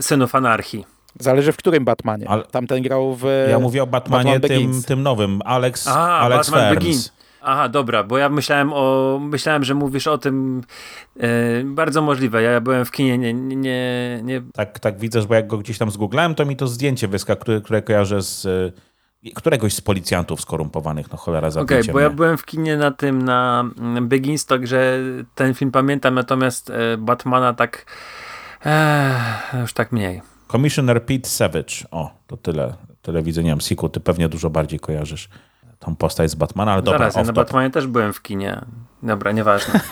[0.00, 0.84] Synów Anarchii.
[1.20, 2.28] Zależy w którym Batmanie.
[2.28, 3.24] Ale- Tamten grał w...
[3.50, 5.40] Ja mówię o Batmanie Batman tym, tym nowym.
[5.44, 6.84] Alex, A, Alex Batman Ferns.
[6.84, 7.12] Begins.
[7.42, 10.62] Aha, dobra, bo ja myślałem o, myślałem, że mówisz o tym,
[11.20, 11.28] e,
[11.64, 15.46] bardzo możliwe, ja byłem w kinie, nie, nie, nie, Tak, tak widzę, że bo jak
[15.46, 18.46] go gdzieś tam zgooglałem, to mi to zdjęcie wyskakuje, które kojarzę z
[19.34, 23.22] któregoś z policjantów skorumpowanych, no cholera Okej, zabijcie bo ja byłem w kinie na tym,
[23.22, 24.98] na mm, Begins, także
[25.34, 27.86] ten film pamiętam, natomiast e, Batmana tak,
[28.66, 29.14] e,
[29.60, 30.22] już tak mniej.
[30.52, 31.74] Commissioner Pete Savage.
[31.90, 32.74] O, to tyle.
[33.02, 35.28] Tyle widzę, nie wiem, Siku, ty pewnie dużo bardziej kojarzysz
[35.78, 37.32] tą postać z Batmana, ale dobra, Zaraz, ja na.
[37.32, 38.60] Batmanie też byłem w kinie.
[39.02, 39.80] Dobra, nieważne.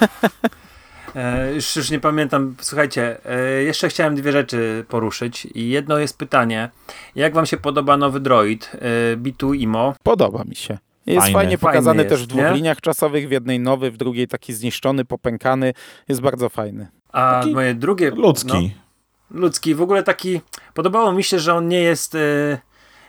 [1.16, 2.54] E, już, już nie pamiętam.
[2.60, 5.46] Słuchajcie, e, jeszcze chciałem dwie rzeczy poruszyć.
[5.54, 6.70] I jedno jest pytanie.
[7.14, 9.94] Jak wam się podoba nowy droid e, B2 IMO?
[10.02, 10.78] Podoba mi się.
[11.06, 11.32] Jest Fajny.
[11.34, 12.52] fajnie Fajny pokazany jest, też w dwóch nie?
[12.52, 15.72] liniach czasowych, w jednej nowy, w drugiej taki zniszczony, popękany.
[16.08, 16.88] Jest bardzo fajny.
[17.12, 18.10] A Taki moje drugie...
[18.10, 18.74] Ludzki.
[19.30, 19.74] No, ludzki.
[19.74, 20.40] W ogóle taki...
[20.74, 22.14] Podobało mi się, że on nie jest...
[22.14, 22.58] E,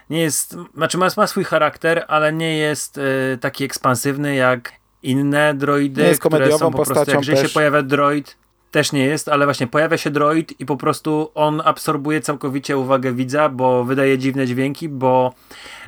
[0.09, 0.55] nie jest...
[0.75, 4.73] Znaczy ma, ma swój charakter, ale nie jest e, taki ekspansywny jak
[5.09, 6.93] inne droidy, Nie jest które komediową są po prostu...
[6.93, 7.53] postacią Jak gdzieś się też.
[7.53, 8.37] pojawia droid,
[8.71, 13.13] też nie jest, ale właśnie pojawia się droid i po prostu on absorbuje całkowicie uwagę
[13.13, 15.33] widza, bo wydaje dziwne dźwięki, bo,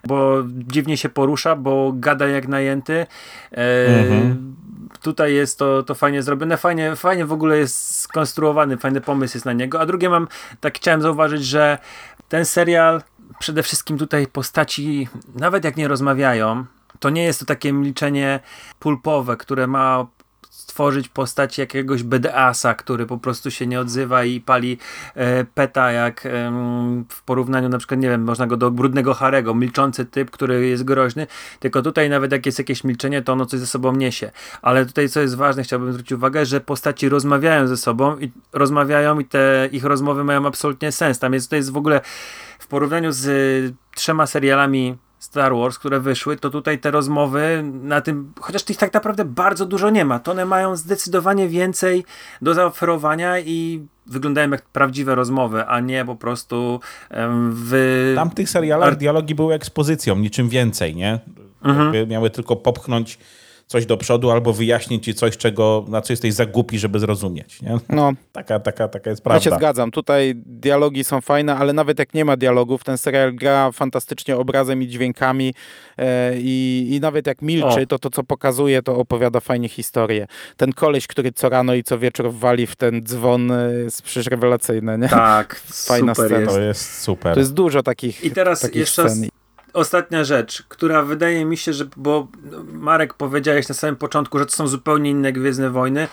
[0.07, 3.05] bo dziwnie się porusza, bo gada jak najęty.
[3.51, 4.55] E, Mhm.
[5.01, 9.45] Tutaj jest to, to fajnie zrobione, fajnie, fajnie w ogóle jest skonstruowany, fajny pomysł jest
[9.45, 9.82] na niego.
[9.82, 10.28] A drugie mam,
[10.59, 11.78] tak chciałem zauważyć, że
[12.30, 13.01] ten serial
[13.39, 16.65] przede wszystkim tutaj postaci, nawet jak nie rozmawiają,
[17.00, 18.39] to nie jest to takie milczenie
[18.80, 20.08] pulpowe, które ma
[20.70, 24.78] stworzyć postać jakiegoś BDAS-a, który po prostu się nie odzywa i pali
[25.16, 29.56] e, peta jak em, w porównaniu na przykład, nie wiem, można go do brudnego Harego,
[29.56, 31.28] milczący typ, który jest groźny,
[31.60, 34.32] tylko tutaj nawet jak jest jakieś milczenie, to ono coś ze sobą niesie.
[34.62, 39.20] Ale tutaj co jest ważne, chciałbym zwrócić uwagę, że postaci rozmawiają ze sobą i rozmawiają
[39.20, 41.20] i te ich rozmowy mają absolutnie sens.
[41.20, 42.02] Tam jest, to jest w ogóle
[42.60, 48.01] w porównaniu z y, trzema serialami Star Wars, które wyszły, to tutaj te rozmowy na
[48.01, 52.05] tym, chociaż tych tak naprawdę bardzo dużo nie ma, to one mają zdecydowanie więcej
[52.41, 56.80] do zaoferowania i wyglądają jak prawdziwe rozmowy, a nie po prostu
[57.51, 58.13] w...
[58.15, 61.20] Tamtych serialach dialogi były ekspozycją, niczym więcej, nie?
[61.63, 62.09] Mhm.
[62.09, 63.20] Miały tylko popchnąć
[63.72, 67.61] coś do przodu albo wyjaśnić ci coś, czego, na co jesteś za głupi, żeby zrozumieć,
[67.61, 67.78] nie?
[67.89, 69.57] No, Taka, taka, taka jest ja się prawda.
[69.57, 69.91] zgadzam.
[69.91, 74.82] Tutaj dialogi są fajne, ale nawet jak nie ma dialogów, ten serial gra fantastycznie obrazem
[74.84, 75.53] i dźwiękami
[75.97, 77.86] e, i, i nawet jak milczy, O.
[77.86, 80.28] to to, co pokazuje, to opowiada fajnie historię.
[80.57, 83.51] Ten koleś, który co rano i co wieczór wali w ten dzwon,
[83.84, 85.09] jest przecież rewelacyjne, nie?
[85.09, 85.55] Tak,
[85.88, 86.41] Fajna super scena.
[86.41, 86.55] jest.
[86.55, 87.34] To jest super.
[87.34, 89.30] To jest dużo takich, I teraz takich jeszcze scen.
[89.74, 92.28] Ostatnia rzecz, która wydaje mi się, że, bo
[92.74, 96.07] Marek powiedziałeś na samym początku, że to są zupełnie inne Gwiezdne Wojny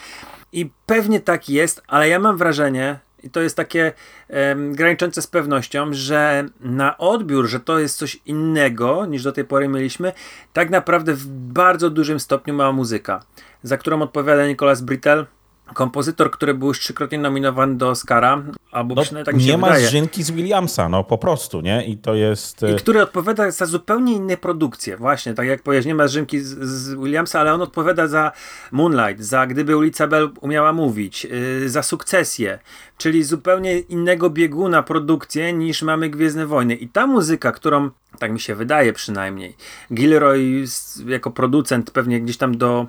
[0.51, 3.93] i pewnie tak jest, ale ja mam wrażenie, i to jest takie
[4.29, 9.45] um, graniczące z pewnością, że na odbiór, że to jest coś innego niż do tej
[9.45, 10.13] pory mieliśmy,
[10.53, 13.23] tak naprawdę w bardzo dużym stopniu ma muzyka,
[13.63, 15.25] za którą odpowiada Nicolas Britell,
[15.73, 19.57] kompozytor, który był już trzykrotnie nominowany do Oscara, albo no, przynajmniej tak mi się Nie
[19.57, 19.87] ma wydaje.
[19.87, 21.85] zrzynki z Williamsa, no po prostu, nie?
[21.85, 22.61] I to jest...
[22.73, 24.97] I który odpowiada za zupełnie inne produkcje.
[24.97, 28.31] Właśnie, tak jak powiedziałeś, nie ma Rzymki z, z Williamsa, ale on odpowiada za
[28.71, 32.59] Moonlight, za Gdyby ulica Bell umiała mówić, yy, za Sukcesję,
[32.97, 36.75] czyli zupełnie innego bieguna produkcję niż mamy Gwiezdne Wojny.
[36.75, 37.89] I ta muzyka, którą,
[38.19, 39.55] tak mi się wydaje przynajmniej,
[39.93, 40.65] Gilroy
[41.05, 42.87] jako producent pewnie gdzieś tam do,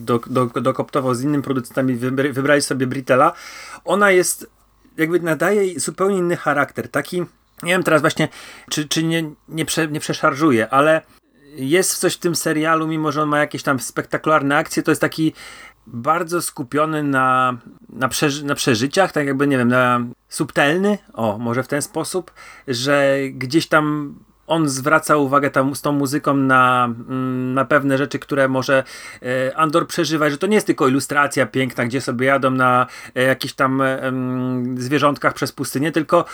[0.00, 1.96] do, do, dokoptował z innymi producentami,
[2.32, 3.32] wybrali sobie Britella,
[3.84, 4.50] ona jest
[4.96, 6.88] jakby nadaje zupełnie inny charakter.
[6.88, 7.20] Taki,
[7.62, 8.28] nie wiem teraz właśnie,
[8.70, 11.02] czy, czy nie, nie, prze, nie przeszarżuję, ale
[11.56, 15.00] jest coś w tym serialu, mimo że on ma jakieś tam spektakularne akcje, to jest
[15.00, 15.32] taki
[15.86, 17.58] bardzo skupiony na,
[17.88, 22.32] na, przeży na przeżyciach, tak jakby, nie wiem, na subtelny, o, może w ten sposób,
[22.68, 24.14] że gdzieś tam
[24.46, 26.94] on zwraca uwagę tam, z tą muzyką na,
[27.54, 28.84] na pewne rzeczy, które może
[29.22, 33.22] e, Andor przeżywać, że to nie jest tylko ilustracja piękna, gdzie sobie jadą na e,
[33.22, 33.82] jakichś tam
[34.76, 36.24] zwierzątkach przez pustynię, tylko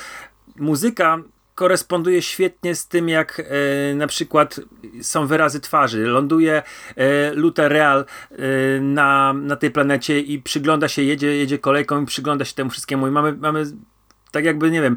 [0.57, 1.19] muzyka
[1.61, 4.61] koresponduje świetnie z tym, jak e, na przykład
[5.03, 6.07] są wyrazy twarzy.
[6.07, 6.63] Ląduje
[6.97, 8.35] e, Luther Real e,
[8.81, 13.09] na, na tej planecie i przygląda się, jedzie, jedzie kolejką i przygląda się temu wszystkiemu
[13.09, 13.65] i mamy, mamy
[14.31, 14.97] tak jakby, nie wiem,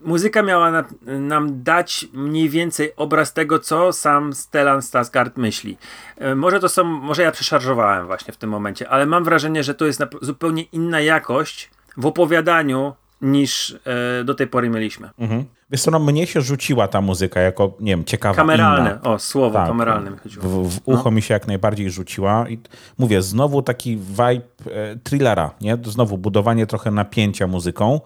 [0.00, 5.78] muzyka miała na, nam dać mniej więcej obraz tego, co sam Stellan Skarsgård myśli.
[6.16, 9.74] E, może to są, może ja przeszarżowałem właśnie w tym momencie, ale mam wrażenie, że
[9.74, 13.78] to jest zupełnie inna jakość w opowiadaniu niż
[14.20, 15.10] e, do tej pory mieliśmy.
[15.18, 15.44] Mhm.
[15.70, 19.12] Wiesz co, no mnie się rzuciła ta muzyka jako, nie wiem, ciekawa Kameralne, inna.
[19.14, 20.44] o, słowo tak, kameralne mi chodziło.
[20.44, 21.10] W, w ucho no.
[21.10, 22.58] mi się jak najbardziej rzuciła i
[22.98, 24.22] mówię, znowu taki vibe
[24.70, 25.78] e, thrillera, nie?
[25.84, 28.00] Znowu budowanie trochę napięcia muzyką.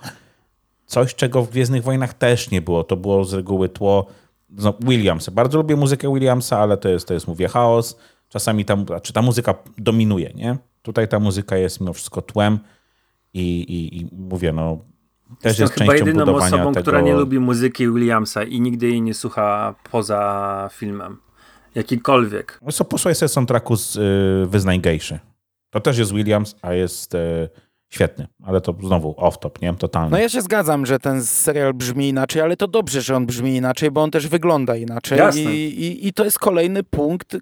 [0.86, 2.84] Coś, czego w Gwiezdnych Wojnach też nie było.
[2.84, 4.06] To było z reguły tło
[4.50, 5.32] no, Williamsa.
[5.32, 7.96] Bardzo lubię muzykę Williamsa, ale to jest, to jest mówię, chaos.
[8.28, 10.56] Czasami ta, znaczy ta muzyka dominuje, nie?
[10.82, 12.58] Tutaj ta muzyka jest mimo wszystko tłem
[13.34, 14.78] i, i, i mówię, no
[15.40, 16.82] też jest chyba jedyną osobą, tego...
[16.82, 21.16] która nie lubi muzyki Williamsa i nigdy jej nie słucha poza filmem.
[21.74, 22.60] Jakikolwiek.
[22.72, 25.18] Co posłuchaj sobie soundtracku z y, Wyznań Gejszy.
[25.70, 27.48] To też jest Williams, a jest y,
[27.91, 29.74] świetny, ale to znowu off-top, nie?
[29.74, 30.11] Totalnie.
[30.11, 33.57] No ja się zgadzam, że ten serial brzmi inaczej, ale to dobrze, że on brzmi
[33.57, 35.18] inaczej, bo on też wygląda inaczej.
[35.18, 35.41] Jasne.
[35.41, 37.37] I, i, I to jest kolejny punkt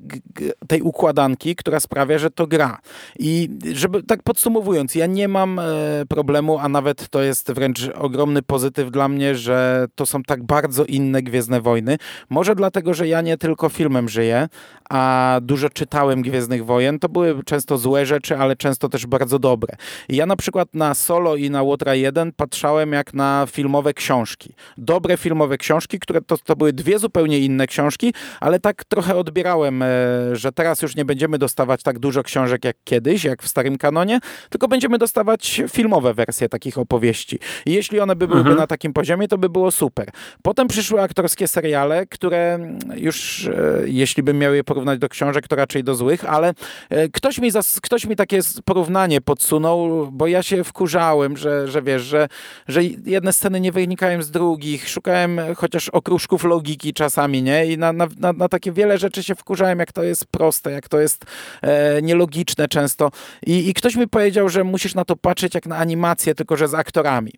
[0.68, 2.78] tej układanki, która sprawia, że to gra.
[3.18, 5.62] I żeby tak podsumowując, ja nie mam e,
[6.08, 10.84] problemu, a nawet to jest wręcz ogromny pozytyw dla mnie, że to są tak bardzo
[10.84, 11.96] inne Gwiezdne Wojny.
[12.30, 14.48] Może dlatego, że ja nie tylko filmem żyję,
[14.90, 16.98] a dużo czytałem Gwiezdnych Wojen.
[16.98, 19.76] To były często złe rzeczy, ale często też bardzo dobre.
[20.08, 24.54] I ja na przykład na Solo i na Łotra 1 patrzałem jak na filmowe książki.
[24.78, 29.82] Dobre filmowe książki, które to, to były dwie zupełnie inne książki, ale tak trochę odbierałem,
[29.82, 29.86] e,
[30.32, 34.20] że teraz już nie będziemy dostawać tak dużo książek jak kiedyś, jak w starym kanonie,
[34.50, 37.38] tylko będziemy dostawać filmowe wersje takich opowieści.
[37.66, 38.58] I jeśli one by byłyby mhm.
[38.58, 40.10] na takim poziomie, to by było super.
[40.42, 42.58] Potem przyszły aktorskie seriale, które
[42.96, 46.54] już, e, jeśli bym miał je porównać do książek, to raczej do złych, ale
[46.90, 47.50] e, ktoś mi,
[47.82, 52.28] ktoś mi takie porównanie podsunął, bo ja się wkurzałem, że, że wiesz, że,
[52.68, 57.66] że jedne sceny nie wynikają z drugich, szukałem chociaż okruszków logiki czasami, nie?
[57.66, 60.88] I na, na, na, na takie wiele rzeczy się wkurzałem, jak to jest proste, jak
[60.88, 61.24] to jest
[61.62, 63.10] e, nielogiczne często.
[63.46, 66.68] I, I ktoś mi powiedział, że musisz na to patrzeć jak na animację, tylko że
[66.68, 67.32] z aktorami.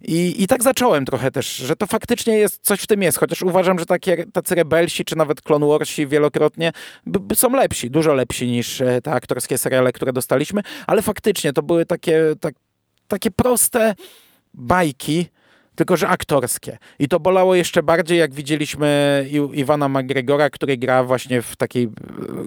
[0.00, 3.42] I, I tak zacząłem trochę też, że to faktycznie jest, coś w tym jest, chociaż
[3.42, 6.72] uważam, że takie, tacy rebelsi, czy nawet Clone Warsi wielokrotnie
[7.34, 11.86] są lepsi, dużo lepsi niż e, te aktorskie seriale, które dostaliśmy, ale faktycznie to były
[11.86, 12.54] takie, tak,
[13.08, 13.94] takie proste
[14.54, 15.26] bajki,
[15.74, 16.78] tylko że aktorskie.
[16.98, 21.88] I to bolało jeszcze bardziej, jak widzieliśmy Iwana McGregora, który gra właśnie w takiej e,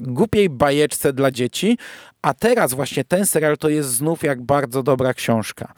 [0.01, 1.77] głupiej bajeczce dla dzieci,
[2.25, 5.73] a teraz właśnie ten serial to jest znów jak bardzo dobra książka.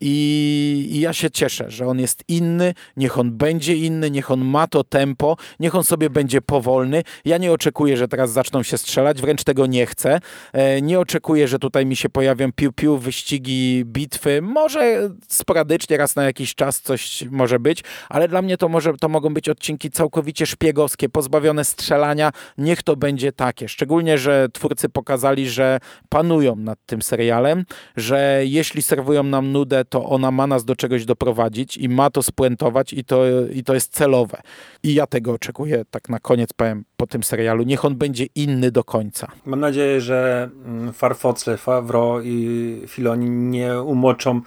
[0.00, 4.44] I, I, ja się cieszę, że on jest inny, niech on będzie inny, niech on
[4.44, 7.02] ma to tempo, niech on sobie będzie powolny.
[7.24, 10.20] Ja nie oczekuję, że teraz zaczną się strzelać, wręcz tego nie chcę.
[10.52, 14.42] E, nie oczekuję, że tutaj mi się pojawią piu-piu, wyścigi, bitwy.
[14.42, 19.08] Może sporadycznie, raz na jakiś czas coś może być, ale dla mnie to, może, to
[19.08, 22.32] mogą być odcinki całkowicie szpiegowskie, pozbawione strzelania.
[22.58, 23.68] Niech to będzie takie.
[23.68, 25.78] Szczególnie, że twórcy pokazali, że
[26.08, 27.64] panują nad tym serialem,
[27.96, 32.22] że jeśli serwują nam nudę, to ona ma nas do czegoś doprowadzić i ma to
[32.22, 33.24] spuentować i to,
[33.54, 34.40] i to jest celowe.
[34.82, 37.62] I ja tego oczekuję, tak na koniec powiem, po tym serialu.
[37.62, 39.28] Niech on będzie inny do końca.
[39.46, 44.40] Mam nadzieję, że mm, Farfocle, Favro i Filoni nie umoczą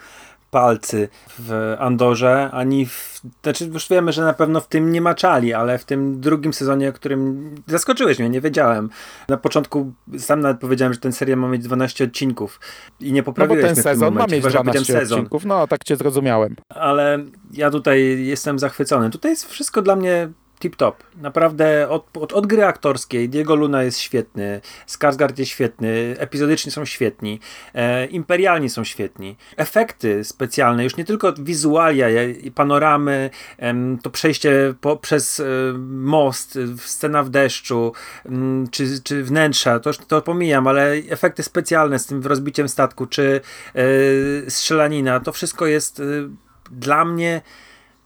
[0.56, 5.54] palcy w Andorze, ani w, znaczy już wiemy, że na pewno w tym nie maczali,
[5.54, 8.90] ale w tym drugim sezonie, o którym zaskoczyłeś mnie, nie wiedziałem.
[9.30, 12.60] Na początku sam nawet powiedziałem, że ten serial ma mieć 12 odcinków
[13.00, 15.16] i nie No bo poprawiłeś ten w tym sezon ma mieć chyba, że powiedziałem 12
[15.16, 15.46] odcinków.
[15.46, 16.56] No, tak cię zrozumiałem.
[16.70, 17.20] ale
[17.54, 19.10] ja tutaj jestem zachwycony.
[19.10, 20.30] Tutaj jest wszystko dla mnie
[20.66, 20.94] tip-top.
[21.16, 26.86] Naprawdę od, od, od gry aktorskiej Diego Luna jest świetny, Skarsgård jest świetny, epizodyczni są
[26.86, 27.40] świetni,
[27.74, 29.38] e, imperialni są świetni.
[29.58, 32.08] Efekty specjalne, już nie tylko wizualia
[32.56, 33.30] panoramy,
[34.02, 35.44] to przejście po, przez e,
[35.88, 37.94] most, scena w deszczu,
[38.72, 43.42] czy, czy wnętrza, to, to pomijam, ale efekty specjalne z tym rozbiciem statku, czy
[43.76, 43.82] e,
[44.50, 46.04] strzelanina, to wszystko jest e,
[46.72, 47.42] dla mnie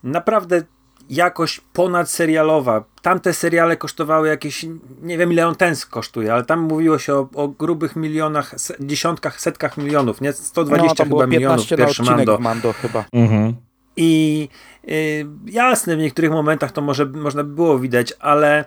[0.04, 0.64] naprawdę
[1.10, 2.84] jakość ponadserialowa.
[3.02, 4.66] Tamte seriale kosztowały jakieś,
[5.02, 9.42] nie wiem ile on ten kosztuje, ale tam mówiło się o, o grubych milionach, dziesiątkach,
[9.42, 10.34] setkach milionów, nie?
[10.34, 12.38] 120 no, chyba milionów 15 na pierwszy Mando.
[12.40, 13.06] Mando chyba.
[13.14, 13.56] Mhm.
[13.98, 14.50] I
[14.90, 18.66] y, jasne, w niektórych momentach to może można by było widać, ale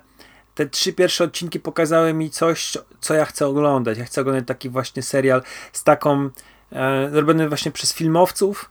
[0.55, 3.99] te trzy pierwsze odcinki pokazały mi coś, co ja chcę oglądać.
[3.99, 6.31] Ja chcę oglądać taki właśnie serial z taką,
[6.73, 8.71] e, robiony właśnie przez filmowców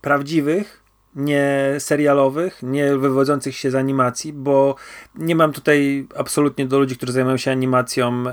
[0.00, 0.81] prawdziwych,
[1.14, 4.74] nie serialowych, nie wywodzących się z animacji, bo
[5.14, 8.24] nie mam tutaj absolutnie do ludzi, którzy zajmują się animacją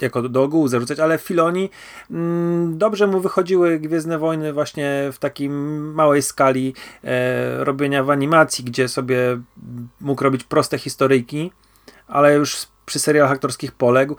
[0.00, 1.70] jako do, do ogółu zarzucać, ale Filoni
[2.10, 6.74] mm, dobrze mu wychodziły Gwiezdne Wojny właśnie w takiej małej skali
[7.04, 9.40] e, robienia w animacji, gdzie sobie
[10.00, 11.52] mógł robić proste historyjki,
[12.08, 14.16] ale już przy serialach aktorskich poległ.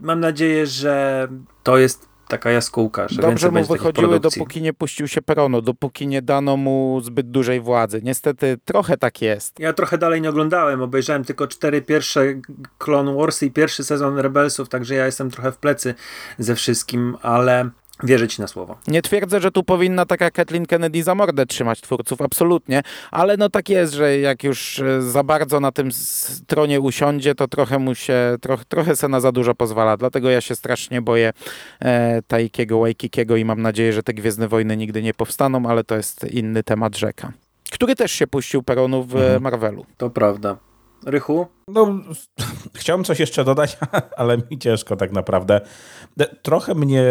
[0.00, 1.28] Mam nadzieję, że
[1.62, 6.22] to jest taka jaskółka, że Dobrze mu wychodziły, dopóki nie puścił się peronu, dopóki nie
[6.22, 8.00] dano mu zbyt dużej władzy.
[8.04, 9.58] Niestety trochę tak jest.
[9.58, 12.34] Ja trochę dalej nie oglądałem, obejrzałem tylko cztery pierwsze
[12.78, 15.94] Clone Warsy i pierwszy sezon Rebelsów, także ja jestem trochę w plecy
[16.38, 17.70] ze wszystkim, ale
[18.04, 18.78] wierzę ci na słowo.
[18.88, 23.48] Nie twierdzę, że tu powinna taka Kathleen Kennedy za mordę trzymać twórców, absolutnie, ale no
[23.50, 27.78] tak jest, że jak już e, za bardzo na tym s- tronie usiądzie, to trochę
[27.78, 31.32] mu się, troch, trochę se na za dużo pozwala, dlatego ja się strasznie boję
[31.80, 35.96] e, Taikiego Waikikiego i mam nadzieję, że te Gwiezdne Wojny nigdy nie powstaną, ale to
[35.96, 37.32] jest inny temat rzeka.
[37.72, 39.42] Który też się puścił peronu w Mhm.
[39.42, 39.86] Marvelu.
[39.96, 40.56] To prawda.
[41.06, 41.46] Rychu?
[41.68, 41.98] No,
[42.74, 43.78] chciałbym coś jeszcze dodać,
[44.16, 45.60] ale mi ciężko tak naprawdę.
[46.42, 47.04] Trochę mnie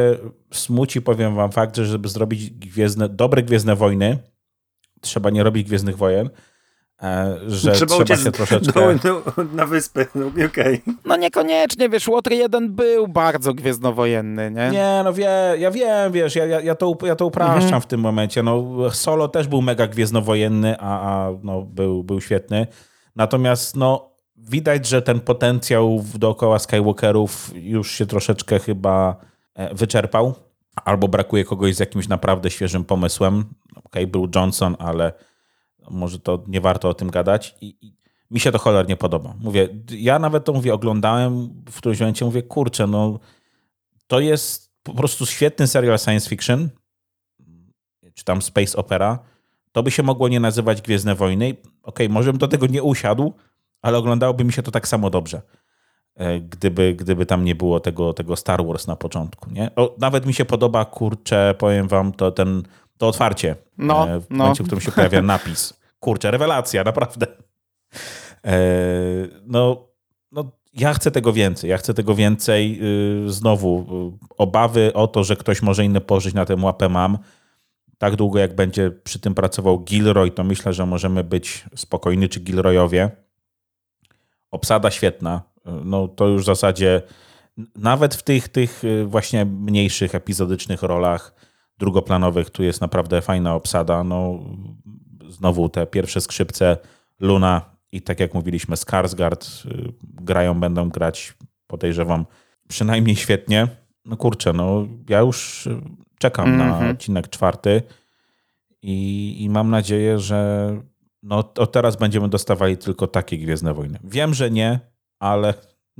[0.53, 4.17] smuci, powiem wam, fakt, że żeby zrobić gwiezdne, dobre Gwiezdne Wojny,
[5.01, 6.29] trzeba nie robić Gwiezdnych Wojen,
[7.03, 8.95] e, że trzeba, uciec się troszeczkę...
[8.95, 10.81] do, do, na wyspę, no, okej.
[11.05, 14.69] No niekoniecznie, wiesz, Łotr 1 był bardzo gwiezdnowojenny, nie?
[14.69, 17.81] Nie, no wie, ja wiem, wiesz, ja, ja, ja, to, ja to upraszczam Mhm.
[17.81, 18.43] w tym momencie.
[18.43, 22.67] No, Solo też był mega gwiezdnowojenny, a, a no, był, był świetny.
[23.15, 29.15] Natomiast no, widać, że ten potencjał dookoła Skywalkerów już się troszeczkę chyba
[29.55, 30.35] e, wyczerpał.
[30.85, 33.45] Albo brakuje kogoś z jakimś naprawdę świeżym pomysłem.
[33.75, 35.13] Okej, był Johnson, ale
[35.89, 37.55] może to nie warto o tym gadać.
[37.61, 37.99] I, i
[38.31, 39.35] mi się to cholernie podoba.
[39.39, 43.19] Mówię, ja nawet to mówię, oglądałem w którymś momencie, mówię, kurczę, no
[44.07, 46.69] to jest po prostu świetny serial science fiction,
[48.13, 49.19] czy tam space opera.
[49.71, 51.55] To by się mogło nie nazywać Gwiezdne Wojny.
[51.83, 53.33] Okej, może bym do tego nie usiadł,
[53.81, 55.41] ale oglądałoby mi się to tak samo dobrze.
[56.15, 59.49] e, Gdyby, gdyby tam nie było tego, tego Star Wars na początku.
[59.51, 59.71] Nie?
[59.75, 62.63] O, nawet mi się podoba, kurczę, powiem wam, to, ten,
[62.97, 63.55] to otwarcie.
[63.77, 64.37] No, e, w no.
[64.37, 65.79] momencie, w którym się pojawia napis.
[65.99, 67.27] Kurczę, rewelacja, naprawdę.
[68.45, 68.57] E,
[69.45, 69.87] no,
[70.31, 71.69] no, ja chcę tego więcej.
[71.69, 72.79] Ja chcę tego więcej.
[73.23, 73.85] Yy, Znowu,
[74.21, 77.17] yy, obawy o to, że ktoś może inny pożyć na tym łapę mam.
[77.99, 82.39] Tak długo, jak będzie przy tym pracował Gilroy, to myślę, że możemy być spokojni, czy
[82.39, 83.11] Gilroyowie.
[84.51, 85.41] Obsada świetna.
[85.85, 87.01] No, to już w zasadzie
[87.75, 91.33] nawet w tych, tych yy, właśnie mniejszych, epizodycznych rolach
[91.77, 94.03] drugoplanowych tu jest naprawdę fajna obsada.
[94.03, 94.39] No,
[95.29, 96.77] znowu te pierwsze skrzypce
[97.19, 101.33] Luna i tak jak mówiliśmy Skarsgård y, grają, będą grać
[101.67, 102.25] podejrzewam
[102.67, 103.67] przynajmniej świetnie.
[104.05, 105.81] No kurczę, no ja już y,
[106.19, 106.91] czekam na Mhm.
[106.91, 107.81] odcinek czwarty
[108.81, 110.69] i, i mam nadzieję, że
[111.23, 113.99] no od teraz będziemy dostawali tylko takie Gwiezdne Wojny.
[114.03, 114.79] Wiem, że nie,
[115.19, 115.53] ale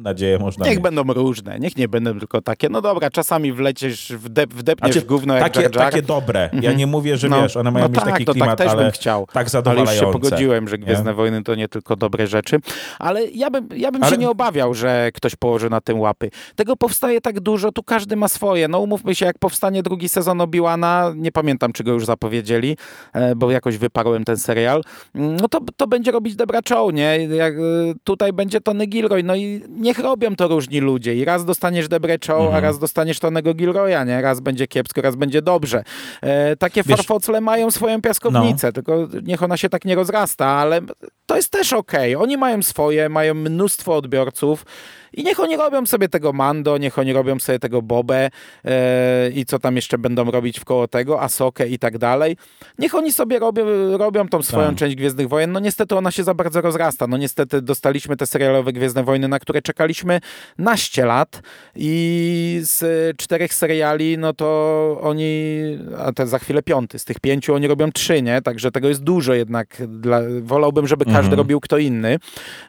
[0.04, 0.84] nadzieję można Niech mieć.
[0.84, 2.70] będą różne, niech nie będą tylko takie.
[2.70, 5.86] No dobra, czasami wlecisz, wdep, wdepniesz Znaczy, w gówno jak takie, Jar Jar.
[5.92, 6.50] takie dobre.
[6.62, 8.58] Ja nie mówię, że No, wiesz, one mają no mieć tak, taki to klimat, tak
[8.58, 9.26] też ale bym chciał.
[9.26, 9.96] tak Ale już zadowalające.
[10.06, 11.16] się pogodziłem, że Gwiezdne nie?
[11.16, 12.58] Wojny to nie tylko dobre rzeczy.
[13.00, 16.30] Ale ja bym, ja bym Ale- się nie obawiał, że ktoś położy na tym łapy.
[16.56, 18.68] Tego powstaje tak dużo, tu każdy ma swoje.
[18.68, 22.78] No umówmy się, jak powstanie drugi sezon Obi-Wana, nie pamiętam, czy go już zapowiedzieli,
[23.14, 24.82] e, bo jakoś wyparłem ten serial,
[25.16, 27.28] mm, no to, to będzie robić Debra Chow, nie?
[27.36, 27.58] Jak, e,
[28.04, 31.16] tutaj będzie Tony Gilroy, no i niech robią to różni ludzie.
[31.16, 32.56] I raz dostaniesz Debrę Chow, Mhm.
[32.56, 34.22] a raz dostaniesz Tonego Gilroya, nie?
[34.22, 35.84] Raz będzie kiepsko, raz będzie dobrze.
[36.22, 40.82] E, takie Wiesz- farfocle mają swoją piaskownicę, tylko niech ona się tak nie rozrasta, ale
[41.26, 42.16] to jest też okej.
[42.16, 44.66] Oni mają swoje, mają mnóstwo odbiorców
[45.14, 48.30] i niech oni robią sobie tego Mando, niech oni robią sobie tego Bobę
[48.66, 52.38] e, i co tam jeszcze będą robić wkoło tego, Asokę i tak dalej.
[52.80, 53.66] Niech oni sobie robią,
[53.98, 54.76] robią tą swoją Tak.
[54.78, 55.52] część Gwiezdnych Wojen.
[55.52, 57.08] No niestety ona się za bardzo rozrasta.
[57.08, 60.20] No niestety dostaliśmy te serialowe Gwiezdne Wojny, na które czekaliśmy
[60.58, 61.42] naście lat
[61.76, 65.62] i z czterech seriali, no to oni,
[65.98, 68.42] a to za chwilę piąty, z tych pięciu oni robią trzy, nie?
[68.42, 69.68] Także tego jest dużo jednak.
[69.88, 71.38] Dla, wolałbym, żeby każdy Mhm.
[71.38, 72.20] robił kto inny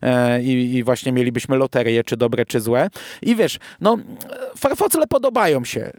[0.02, 2.88] e, i, i właśnie mielibyśmy loterię, czy dobre, czy złe.
[3.22, 3.96] I wiesz, no
[4.56, 5.90] farfocle podobają się.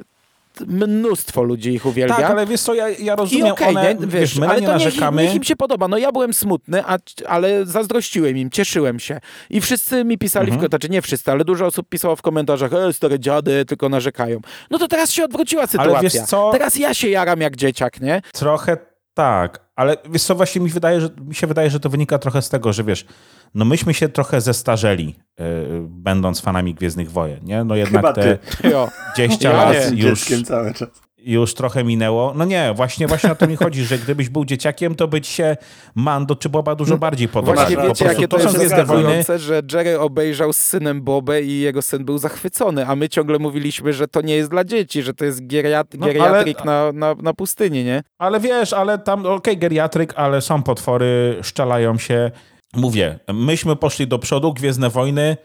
[0.68, 2.16] Mnóstwo ludzi ich uwielbia.
[2.16, 4.08] Tak, ale wiesz co, ja, ja I rozumiem, okej, one, nie?
[4.08, 5.24] wiesz, my ale nie to niech, narzekamy.
[5.24, 5.88] niech im się podoba.
[5.88, 9.20] No ja byłem smutny, a, ale zazdrościłem im, cieszyłem się.
[9.50, 10.68] I wszyscy mi pisali, Mhm.
[10.68, 14.40] w, znaczy nie wszyscy, ale dużo osób pisało w komentarzach, e, stare dziady, tylko narzekają.
[14.70, 16.02] No to teraz się odwróciła sytuacja.
[16.02, 16.50] wiesz co?
[16.52, 18.22] Teraz ja się jaram jak dzieciak, nie?
[18.34, 18.78] Trochę
[19.14, 22.42] tak, ale wiesz co, właśnie mi, wydaje, że, mi się wydaje, że to wynika trochę
[22.42, 23.06] z tego, że wiesz,
[23.54, 25.46] no myśmy się trochę zestarzeli, yy,
[25.90, 27.64] będąc fanami Gwiezdnych Wojen, nie?
[27.64, 28.70] No jednak Chyba te ty.
[28.70, 28.90] Jo.
[29.18, 30.02] 10 Ja lat nie.
[30.04, 30.90] już, cały czas.
[31.24, 32.34] Już trochę minęło.
[32.36, 35.58] No nie, właśnie, właśnie o to mi chodzi, że gdybyś był dzieciakiem, to być się
[35.96, 37.54] Mando czy Boba dużo bardziej podoba.
[37.54, 41.02] Właśnie tak, Po wiecie, prostu jakie to są jest zaskakujące, że Jerry obejrzał z synem
[41.02, 44.64] Bobę i jego syn był zachwycony, a my ciągle mówiliśmy, że to nie jest dla
[44.64, 48.04] dzieci, że to jest geriat No, geriatrik ale- na, na, na pustyni, nie?
[48.18, 52.32] Ale wiesz, ale tam, okej, geriatryk, ale są potwory, szczelają się.
[52.76, 55.38] Mówię, myśmy poszli do przodu, Gwiezdne Wojny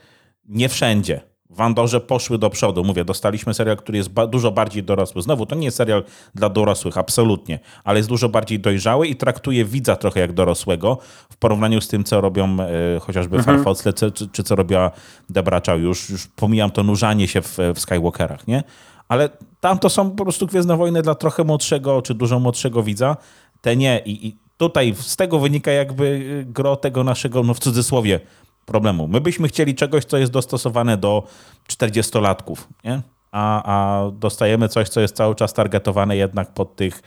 [0.48, 1.20] nie wszędzie.
[1.56, 2.84] W Andorze poszły do przodu.
[2.84, 5.22] Mówię, dostaliśmy serial, który jest ba- dużo bardziej dorosły.
[5.22, 6.04] Znowu, to nie jest serial
[6.34, 10.98] dla dorosłych, absolutnie, ale jest dużo bardziej dojrzały i traktuje widza trochę jak dorosłego
[11.30, 13.64] w porównaniu z tym, co robią e, chociażby Mhm.
[13.64, 14.90] Farfocle, czy, czy, czy co robiła
[15.30, 15.80] Debra Chow.
[15.80, 18.62] Już, już pomijam to nurzanie się w, w Skywalkerach, nie?
[19.08, 19.28] Ale
[19.60, 23.16] tam to są po prostu Gwiezdne Wojny dla trochę młodszego, czy dużo młodszego widza.
[23.60, 24.02] Te nie.
[24.04, 28.20] I, i tutaj z tego wynika jakby y, gro tego naszego, no w cudzysłowie,
[28.66, 29.08] problemu.
[29.08, 31.22] My byśmy chcieli czegoś, co jest dostosowane do
[31.68, 33.02] 40-latków, nie?
[33.32, 37.02] A, a dostajemy coś, co jest cały czas targetowane jednak pod tych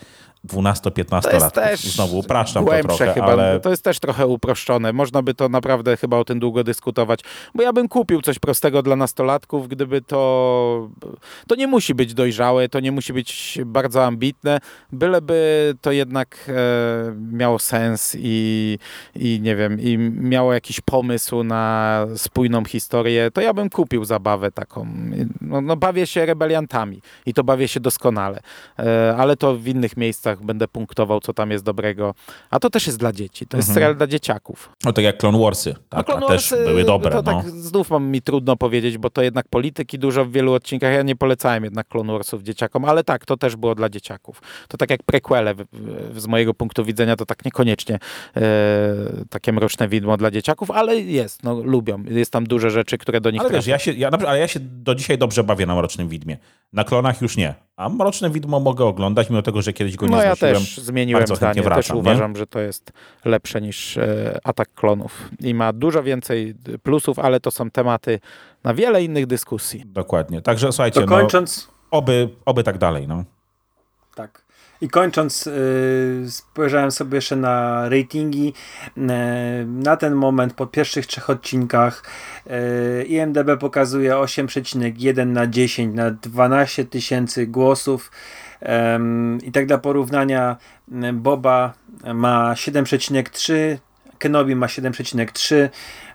[0.47, 1.53] 12-15 To jest latków.
[1.63, 3.25] też Znowu upraszczam to trochę, chyba.
[3.27, 4.93] ale To jest też trochę uproszczone.
[4.93, 7.19] Można by to naprawdę chyba o tym długo dyskutować.
[7.55, 10.89] Bo ja bym kupił coś prostego dla nastolatków, gdyby to...
[11.47, 14.59] To nie musi być dojrzałe, to nie musi być bardzo ambitne,
[14.91, 16.53] byleby to jednak e,
[17.31, 18.77] miało sens i,
[19.15, 24.51] i nie wiem, i miało jakiś pomysł na spójną historię, to ja bym kupił zabawę
[24.51, 24.87] taką.
[25.41, 28.39] No, no bawię się rebeliantami i to bawię się doskonale.
[28.79, 32.13] E, ale to w innych miejscach będę punktował, co tam jest dobrego.
[32.49, 33.47] A to też jest dla dzieci.
[33.47, 33.73] To jest Mhm.
[33.73, 34.69] serial dla dzieciaków.
[34.85, 35.75] no tak jak Clone Warsy.
[35.89, 37.11] Tak, No, Clone a też Warsy, były dobre.
[37.11, 37.23] To no.
[37.41, 40.93] tak znów mam mi trudno powiedzieć, bo to jednak polityki dużo w wielu odcinkach.
[40.93, 44.41] Ja nie polecałem jednak Clone Warsów dzieciakom, ale tak, to też było dla dzieciaków.
[44.67, 45.55] To tak jak prequele
[46.15, 47.99] z mojego punktu widzenia, to tak niekoniecznie
[48.35, 48.41] e,
[49.29, 52.03] takie mroczne widmo dla dzieciaków, ale jest, no lubią.
[52.03, 54.59] Jest tam dużo rzeczy, które do nich Ale wiesz, ja się, ja, ale ja się
[54.59, 56.37] do dzisiaj dobrze bawię na Mrocznym Widmie.
[56.73, 57.53] Na klonach już nie.
[57.77, 61.21] A Mroczne Widmo mogę oglądać, mimo tego, że kiedyś go nie No ja też zmieniłem
[61.21, 61.55] Bardzo zdanie.
[61.55, 62.01] Też wracam, nie?
[62.01, 62.91] uważam, że to jest
[63.25, 65.29] lepsze niż e, Atak Klonów.
[65.39, 68.19] I ma dużo więcej plusów, ale to są tematy
[68.63, 69.83] na wiele innych dyskusji.
[69.85, 70.41] Dokładnie.
[70.41, 73.07] Także słuchajcie, To no, kończąc, oby, oby tak dalej.
[73.07, 73.23] No.
[74.15, 74.49] tak.
[74.81, 78.53] I kończąc, yy, spojrzałem sobie jeszcze na ratingi.
[78.97, 79.03] Yy,
[79.65, 82.03] na ten moment po pierwszych trzech odcinkach
[82.45, 88.11] yy, IMDB pokazuje 8,1 na 10 na 12 tysięcy głosów.
[89.43, 90.57] I tak dla porównania,
[91.13, 91.73] Boba
[92.13, 93.77] ma 7,3,
[94.19, 95.69] Kenobi ma 7,3.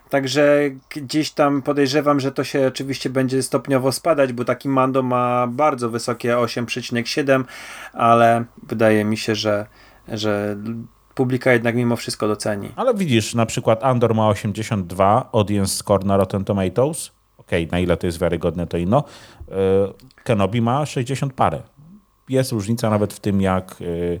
[0.09, 5.47] Także gdzieś tam podejrzewam, że to się oczywiście będzie stopniowo spadać, bo taki Mando ma
[5.47, 7.43] bardzo wysokie 8,7,
[7.93, 9.65] ale wydaje mi się, że,
[10.07, 10.57] że
[11.15, 12.69] publika jednak mimo wszystko doceni.
[12.75, 17.11] Ale widzisz, na przykład Andor ma 82, audience score na Rotten Tomatoes.
[17.37, 19.03] Okej, na ile to jest wiarygodne, to inno.
[19.47, 19.55] Yy,
[20.23, 21.61] Kenobi ma 60 parę.
[22.29, 24.19] Jest różnica nawet w tym, jak, yy,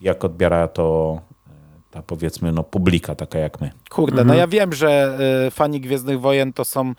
[0.00, 1.52] jak odbiera to yy,
[1.90, 3.70] ta powiedzmy no, publika taka jak my.
[3.90, 6.94] Kurde, no ja wiem, że y, fani Gwiezdnych Wojen to są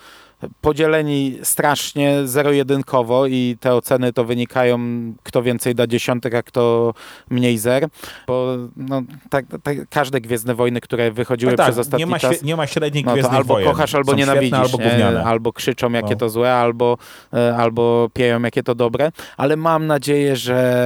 [0.61, 4.79] podzieleni strasznie zero-jedynkowo i te oceny to wynikają,
[5.23, 6.93] kto więcej da dziesiątek, a kto
[7.29, 7.87] mniej zer,
[8.27, 12.43] bo no, tak, tak, każde Gwiezdne Wojny, które wychodziły Tak, przez ostatni nie ma, czas...
[12.43, 13.69] nie ma średnich No Gwiezdnych albo Wojen.
[13.69, 15.25] kochasz, albo Są nienawidzisz, świetne, albo nie?
[15.25, 16.15] albo krzyczą, jakie No.
[16.15, 16.97] to złe, albo,
[17.33, 20.85] e, albo pieją, jakie to dobre, ale mam nadzieję, że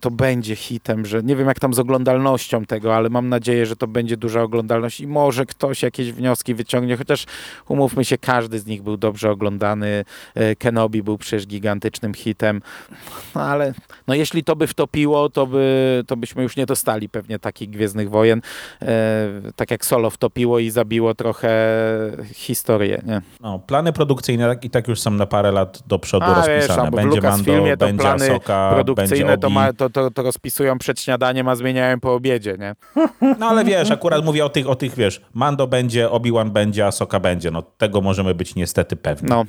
[0.00, 3.76] to będzie hitem, że nie wiem jak tam z oglądalnością tego, ale mam nadzieję, że
[3.76, 7.24] to będzie duża oglądalność i może ktoś jakieś wnioski wyciągnie, chociaż
[7.68, 10.04] umówmy się, każdy z nich był dobrze oglądany,
[10.34, 12.62] E, Kenobi był przecież gigantycznym hitem,
[13.34, 13.72] no ale
[14.06, 18.10] no jeśli to by wtopiło, to, by, to byśmy już nie dostali pewnie takich Gwiezdnych
[18.10, 18.42] Wojen,
[18.82, 21.52] e, tak jak Solo wtopiło i zabiło trochę
[22.34, 23.22] historię, nie?
[23.40, 26.82] No, plany produkcyjne i tak już są na parę lat do przodu A wiesz, rozpisane.
[26.82, 29.90] tam, bo w będzie Mando, Lucasfilmie to będzie plany Ahsoka, produkcyjne będzie to, ma, to,
[29.90, 32.74] to, to rozpisują przed śniadaniem, a zmieniają po obiedzie, nie?
[33.38, 37.20] No ale wiesz, akurat mówię o tych, o tych, wiesz, Mando będzie, Obi-Wan będzie, Ahsoka
[37.20, 37.50] będzie.
[37.50, 39.28] No tego możemy być niestety pewni.
[39.28, 39.44] No,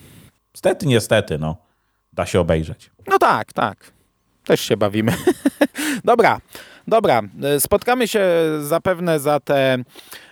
[0.53, 1.57] Niestety, niestety, no.
[2.13, 2.91] Da się obejrzeć.
[3.07, 3.91] no tak, tak.
[4.45, 5.13] Też się bawimy.
[6.05, 6.39] dobra,
[6.87, 7.21] dobra.
[7.43, 8.25] E, Spotkamy się
[8.61, 9.77] zapewne za te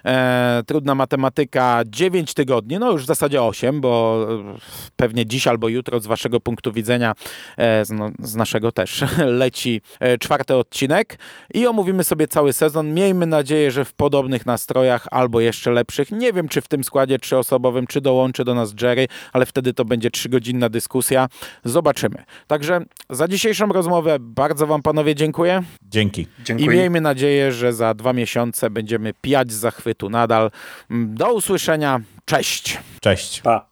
[0.05, 4.57] e, trudna matematyka 9 tygodni, no już w zasadzie 8, bo e,
[4.95, 7.13] pewnie dziś albo jutro z waszego punktu widzenia,
[7.57, 9.03] e, z, no, z naszego też,
[9.43, 11.17] leci e, czwarty odcinek
[11.53, 12.93] i omówimy sobie cały sezon.
[12.93, 16.11] Miejmy nadzieję, że w podobnych nastrojach albo jeszcze lepszych.
[16.11, 19.85] Nie wiem, czy w tym składzie trzyosobowym, czy dołączy do nas Jerry, ale wtedy to
[19.85, 21.27] będzie trzygodzinna dyskusja.
[21.65, 22.23] Zobaczymy.
[22.47, 25.63] Także za dzisiejszą rozmowę bardzo wam panowie dziękuję.
[25.81, 26.21] Dzięki.
[26.21, 26.77] I Dziękuję.
[26.77, 30.51] miejmy nadzieję, że za dwa miesiące będziemy pijać z zachwytu nadal.
[30.91, 31.99] Mm, Do usłyszenia.
[32.25, 32.77] Cześć.
[33.01, 33.41] Cześć.
[33.41, 33.65] Pa.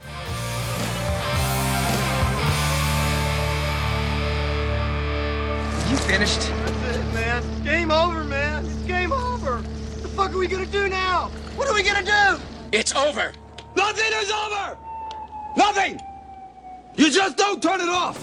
[5.89, 6.41] You finished?
[6.41, 7.63] That's it, man.
[7.63, 8.65] Game over, man.
[8.65, 9.57] It's game over.
[9.57, 11.29] What the fuck are we gonna do now?
[11.55, 12.39] What are we gonna do?
[12.71, 13.31] It's over.
[13.75, 14.77] Nothing is over!
[15.57, 15.99] Nothing!
[16.95, 18.17] You just don't turn it off!